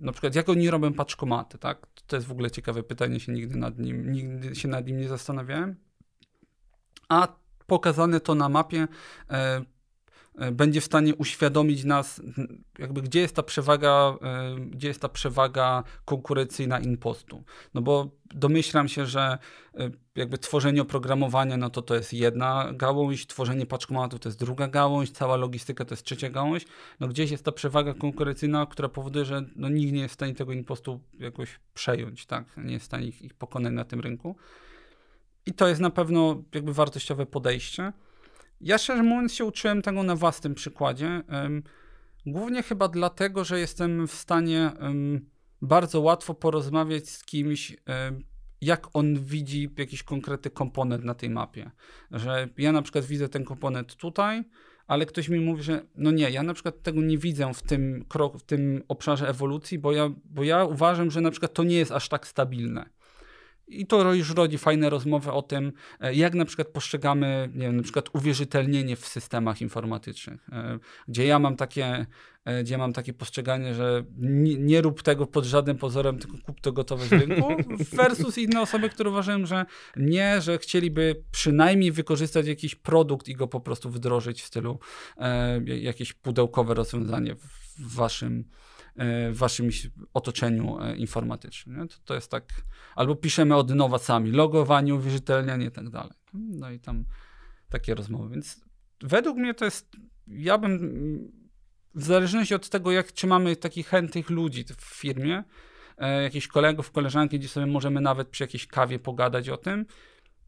[0.00, 1.86] Na przykład jak oni robią paczkomaty, tak?
[2.06, 5.08] To jest w ogóle ciekawe pytanie, się nigdy nad nim, nigdy się nad nim nie
[5.08, 5.76] zastanawiałem.
[7.08, 8.88] A pokazane to na mapie
[9.30, 9.62] e,
[10.38, 12.22] e, będzie w stanie uświadomić nas,
[12.78, 17.44] jakby gdzie jest ta przewaga, e, gdzie jest ta przewaga konkurencyjna impostu.
[17.74, 19.38] No bo domyślam się, że
[20.16, 25.10] jakby tworzenie oprogramowania, no to to jest jedna gałąź, tworzenie paczkomatów to jest druga gałąź,
[25.10, 26.64] cała logistyka to jest trzecia gałąź.
[27.00, 30.34] No gdzieś jest ta przewaga konkurencyjna, która powoduje, że no nikt nie jest w stanie
[30.34, 32.44] tego impostu jakoś przejąć, tak?
[32.56, 34.36] Nie jest w stanie ich, ich pokonać na tym rynku.
[35.46, 37.92] I to jest na pewno jakby wartościowe podejście.
[38.60, 41.22] Ja szczerze mówiąc się uczyłem tego na własnym przykładzie.
[42.26, 44.72] Głównie chyba dlatego, że jestem w stanie
[45.62, 47.76] bardzo łatwo porozmawiać z kimś,
[48.60, 51.70] jak on widzi jakiś konkretny komponent na tej mapie.
[52.10, 54.44] Że ja na przykład widzę ten komponent tutaj,
[54.86, 58.04] ale ktoś mi mówi, że no nie, ja na przykład tego nie widzę w tym,
[58.08, 61.76] krok, w tym obszarze ewolucji, bo ja, bo ja uważam, że na przykład to nie
[61.76, 62.86] jest aż tak stabilne.
[63.68, 67.76] I to już rodzi fajne rozmowy o tym, e, jak na przykład postrzegamy, nie wiem,
[67.76, 72.06] na przykład uwierzytelnienie w systemach informatycznych, e, gdzie ja mam takie,
[72.44, 76.60] e, gdzie mam takie postrzeganie, że nie, nie rób tego pod żadnym pozorem, tylko kup
[76.60, 77.56] to gotowe z rynku,
[77.96, 83.48] versus inne osoby, które uważają, że nie, że chcieliby przynajmniej wykorzystać jakiś produkt i go
[83.48, 84.78] po prostu wdrożyć w stylu
[85.16, 88.44] e, jakieś pudełkowe rozwiązanie w waszym
[88.98, 89.70] w waszym
[90.14, 91.88] otoczeniu e, informatycznym.
[91.88, 92.44] To, to jest tak,
[92.94, 96.12] albo piszemy od nowa sami, logowanie, uwierzytelnianie i tak dalej.
[96.34, 97.04] No i tam
[97.68, 98.30] takie rozmowy.
[98.30, 98.60] Więc
[99.00, 101.32] według mnie to jest, ja bym,
[101.94, 105.44] w zależności od tego, jak, czy mamy takich chętnych ludzi w firmie,
[105.98, 109.86] e, jakichś kolegów, koleżanki, gdzie sobie możemy nawet przy jakiejś kawie pogadać o tym,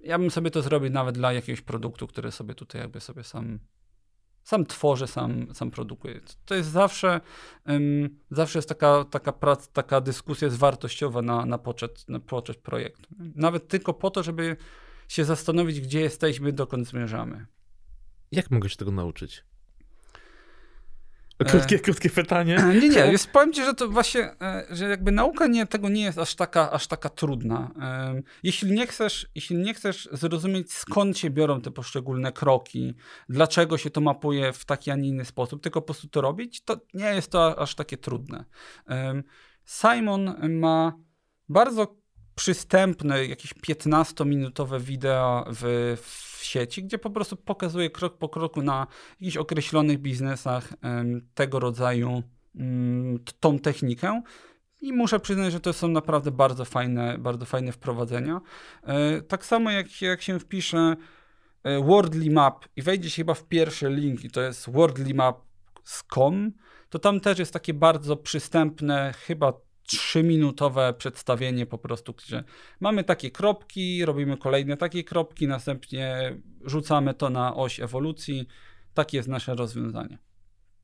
[0.00, 3.58] ja bym sobie to zrobił nawet dla jakiegoś produktu, który sobie tutaj jakby sobie sam
[4.44, 6.20] sam tworzę, sam, sam produkuję.
[6.44, 7.20] To jest zawsze,
[7.66, 12.56] um, zawsze jest taka, taka, praca, taka dyskusja jest wartościowa na, na, poczet, na poczet
[12.56, 13.08] projektu.
[13.18, 14.56] Nawet tylko po to, żeby
[15.08, 17.46] się zastanowić, gdzie jesteśmy, dokąd zmierzamy.
[18.32, 19.44] Jak mogę się tego nauczyć?
[21.46, 21.78] Krótkie, e...
[21.78, 22.64] krótkie pytanie.
[22.80, 26.02] Nie, nie, jest, powiem ci, że to właśnie, e, że jakby nauka nie, tego nie
[26.02, 27.70] jest aż taka, aż taka trudna.
[27.80, 32.94] E, jeśli nie, chcesz, jeśli nie chcesz zrozumieć, skąd się biorą te poszczególne kroki,
[33.28, 36.64] dlaczego się to mapuje w taki, a nie inny sposób, tylko po prostu to robić,
[36.64, 38.44] to nie jest to aż takie trudne.
[39.66, 40.92] Simon ma
[41.48, 41.96] bardzo
[42.34, 48.86] przystępne, jakieś 15-minutowe wideo w, w sieci, gdzie po prostu pokazuje krok po kroku na
[49.20, 50.72] jakichś określonych biznesach
[51.34, 52.22] tego rodzaju
[52.54, 54.22] mm, tą technikę.
[54.80, 58.40] I muszę przyznać, że to są naprawdę bardzo fajne, bardzo fajne wprowadzenia.
[58.82, 60.96] E, tak samo jak, jak się wpisze
[61.64, 66.52] e, Wordly Map i wejdzie się chyba w pierwszy link i to jest wordlymap.com,
[66.88, 69.52] to tam też jest takie bardzo przystępne, chyba
[69.88, 72.44] trzyminutowe przedstawienie po prostu, gdzie
[72.80, 78.46] mamy takie kropki, robimy kolejne takie kropki, następnie rzucamy to na oś ewolucji.
[78.94, 80.18] Takie jest nasze rozwiązanie.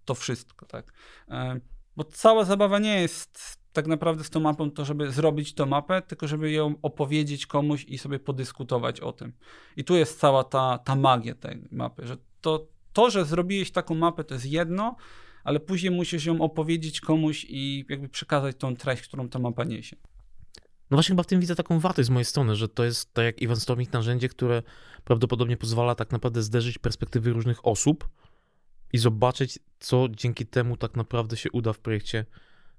[0.05, 0.93] To wszystko, tak.
[1.29, 1.61] E,
[1.97, 6.03] bo cała zabawa nie jest tak naprawdę z tą mapą to, żeby zrobić tą mapę,
[6.03, 9.33] tylko żeby ją opowiedzieć komuś i sobie podyskutować o tym.
[9.77, 13.95] I tu jest cała ta, ta magia tej mapy, że to, to, że zrobiłeś taką
[13.95, 14.97] mapę, to jest jedno,
[15.45, 19.97] ale później musisz ją opowiedzieć komuś i jakby przekazać tą treść, którą ta mapa niesie.
[20.91, 23.25] No właśnie chyba w tym widzę taką wartość z mojej strony, że to jest tak
[23.25, 24.63] jak Event Storming narzędzie, które
[25.05, 28.09] prawdopodobnie pozwala tak naprawdę zderzyć perspektywy różnych osób
[28.93, 32.25] i zobaczyć, co dzięki temu tak naprawdę się uda w projekcie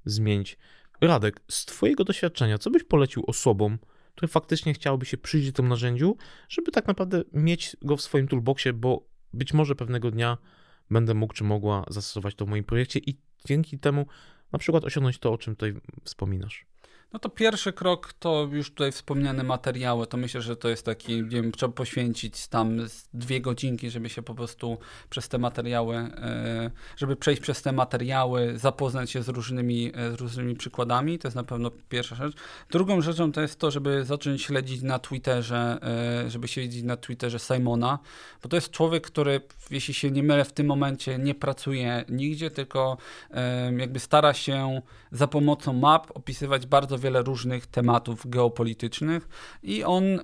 [0.06, 0.58] zmienić.
[1.02, 3.78] Radek, z twojego doświadczenia, co byś polecił osobom,
[4.16, 6.18] które faktycznie chciałyby się przyjrzeć temu narzędziu,
[6.50, 10.38] żeby tak naprawdę mieć go w swoim toolboxie, bo być może pewnego dnia
[10.92, 14.06] będę mógł czy mogła zastosować to w moim projekcie i dzięki temu
[14.52, 16.66] na przykład osiągnąć to, o czym tutaj wspominasz.
[17.14, 20.08] No to pierwszy krok to już tutaj wspomniane materiały.
[20.08, 22.78] To myślę, że to jest taki, nie wiem, trzeba poświęcić tam
[23.14, 24.78] dwie godzinki, żeby się po prostu
[25.10, 30.14] przez te materiały, e, żeby przejść przez te materiały, zapoznać się z różnymi, e, z
[30.14, 31.20] różnymi przykładami.
[31.20, 32.36] To jest na pewno pierwsza rzecz.
[32.72, 35.78] Drugą rzeczą to jest to, żeby zacząć śledzić na Twitterze,
[36.26, 38.00] e, żeby śledzić na Twitterze Simona,
[38.44, 39.42] bo to jest człowiek, który,
[39.72, 42.98] jeśli się nie mylę, w tym momencie nie pracuje nigdzie, tylko
[43.78, 44.82] jakby stara się
[45.12, 49.28] za pomocą map opisywać bardzo wiele różnych tematów geopolitycznych
[49.64, 50.20] i on y,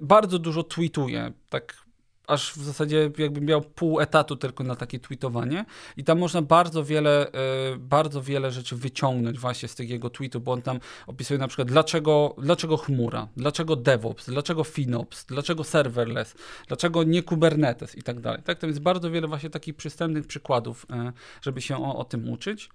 [0.00, 1.84] bardzo dużo tweetuje, tak
[2.26, 5.64] aż w zasadzie jakby miał pół etatu tylko na takie tweetowanie
[5.96, 7.28] i tam można bardzo wiele,
[7.74, 11.48] y, bardzo wiele rzeczy wyciągnąć właśnie z tych jego tweetów, bo on tam opisuje na
[11.48, 16.34] przykład dlaczego, dlaczego chmura, dlaczego DevOps, dlaczego FinOps, dlaczego serverless,
[16.68, 18.42] dlaczego nie Kubernetes i tak dalej.
[18.42, 21.12] Tak, to jest bardzo wiele właśnie takich przystępnych przykładów, y,
[21.42, 22.68] żeby się o, o tym uczyć.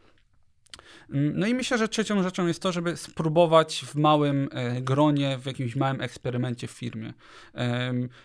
[1.10, 5.46] No i myślę, że trzecią rzeczą jest to, żeby spróbować w małym e, gronie, w
[5.46, 7.14] jakimś małym eksperymencie w firmie.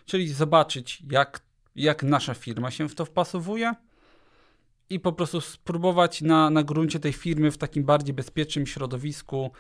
[0.07, 1.41] Czyli zobaczyć, jak,
[1.77, 3.75] jak nasza firma się w to wpasowuje
[4.91, 9.51] i po prostu spróbować na, na gruncie tej firmy w takim bardziej bezpiecznym środowisku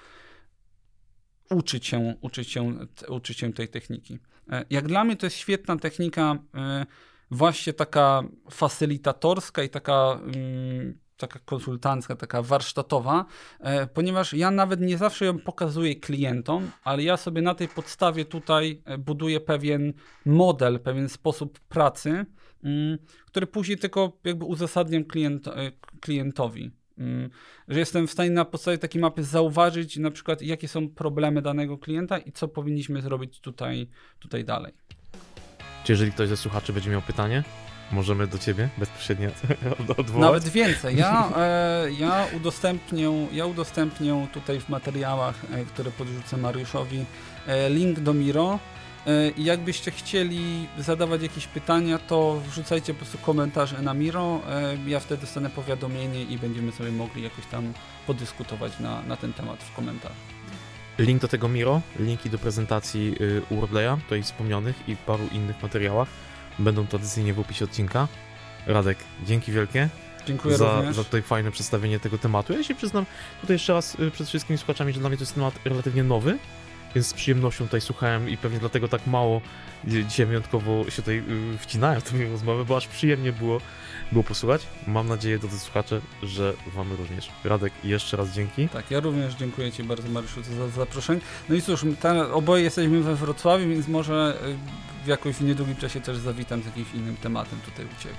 [1.50, 2.78] uczyć się, uczyć się,
[3.08, 4.18] uczyć się tej techniki.
[4.50, 6.86] E, jak dla mnie to jest świetna technika, e,
[7.30, 13.24] właśnie taka facylitatorska i taka mm, taka konsultancka, taka warsztatowa,
[13.60, 18.24] e, ponieważ ja nawet nie zawsze ją pokazuję klientom, ale ja sobie na tej podstawie
[18.24, 19.92] tutaj e, buduję pewien
[20.26, 22.26] model, pewien sposób pracy,
[22.64, 26.70] mm, który później tylko jakby uzasadniam klient, e, klientowi.
[26.98, 27.30] Mm,
[27.68, 31.78] że jestem w stanie na podstawie takiej mapy zauważyć na przykład jakie są problemy danego
[31.78, 33.88] klienta i co powinniśmy zrobić tutaj,
[34.18, 34.72] tutaj dalej.
[35.84, 37.44] Czy jeżeli ktoś ze słuchaczy będzie miał pytanie,
[37.92, 39.30] Możemy do ciebie bezpośrednio
[39.98, 40.22] odwołać?
[40.22, 40.96] Nawet więcej.
[40.96, 47.04] Ja, e, ja, udostępnię, ja udostępnię tutaj w materiałach, e, które podrzucę Mariuszowi,
[47.46, 48.58] e, link do Miro.
[49.06, 54.40] E, I jakbyście chcieli zadawać jakieś pytania, to wrzucajcie po prostu komentarze na Miro.
[54.48, 57.72] E, ja wtedy dostanę powiadomienie i będziemy sobie mogli jakoś tam
[58.06, 60.34] podyskutować na, na ten temat w komentarzach.
[60.98, 66.08] Link do tego Miro, linki do prezentacji y, Wordleya, tutaj wspomnianych i paru innych materiałach
[66.58, 68.08] Będą tradycyjnie w opisie odcinka.
[68.66, 69.88] Radek, dzięki wielkie.
[70.26, 70.96] Dziękuję za, również.
[70.96, 72.52] za tutaj fajne przedstawienie tego tematu.
[72.52, 73.06] Ja się przyznam
[73.40, 76.38] tutaj jeszcze raz y, przed wszystkimi słuchaczami, że dla mnie to jest temat relatywnie nowy,
[76.94, 79.40] więc z przyjemnością tutaj słuchałem i pewnie dlatego tak mało
[79.84, 81.18] dzisiaj wyjątkowo się tutaj
[81.54, 83.60] y, wcinałem w tę rozmowę, bo aż przyjemnie było,
[84.12, 84.66] było posłuchać.
[84.86, 87.30] Mam nadzieję, drodzy słuchacze, że wam również.
[87.44, 88.68] Radek, jeszcze raz dzięki.
[88.68, 91.20] Tak, ja również dziękuję ci bardzo, Mariuszu, za zaproszenie.
[91.48, 91.84] No i cóż,
[92.32, 96.66] oboje jesteśmy we Wrocławiu, więc może y, w jakoś w niedługim czasie też zawitam z
[96.66, 98.14] jakimś innym tematem tutaj u Ciebie.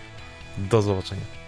[0.58, 1.45] Do zobaczenia.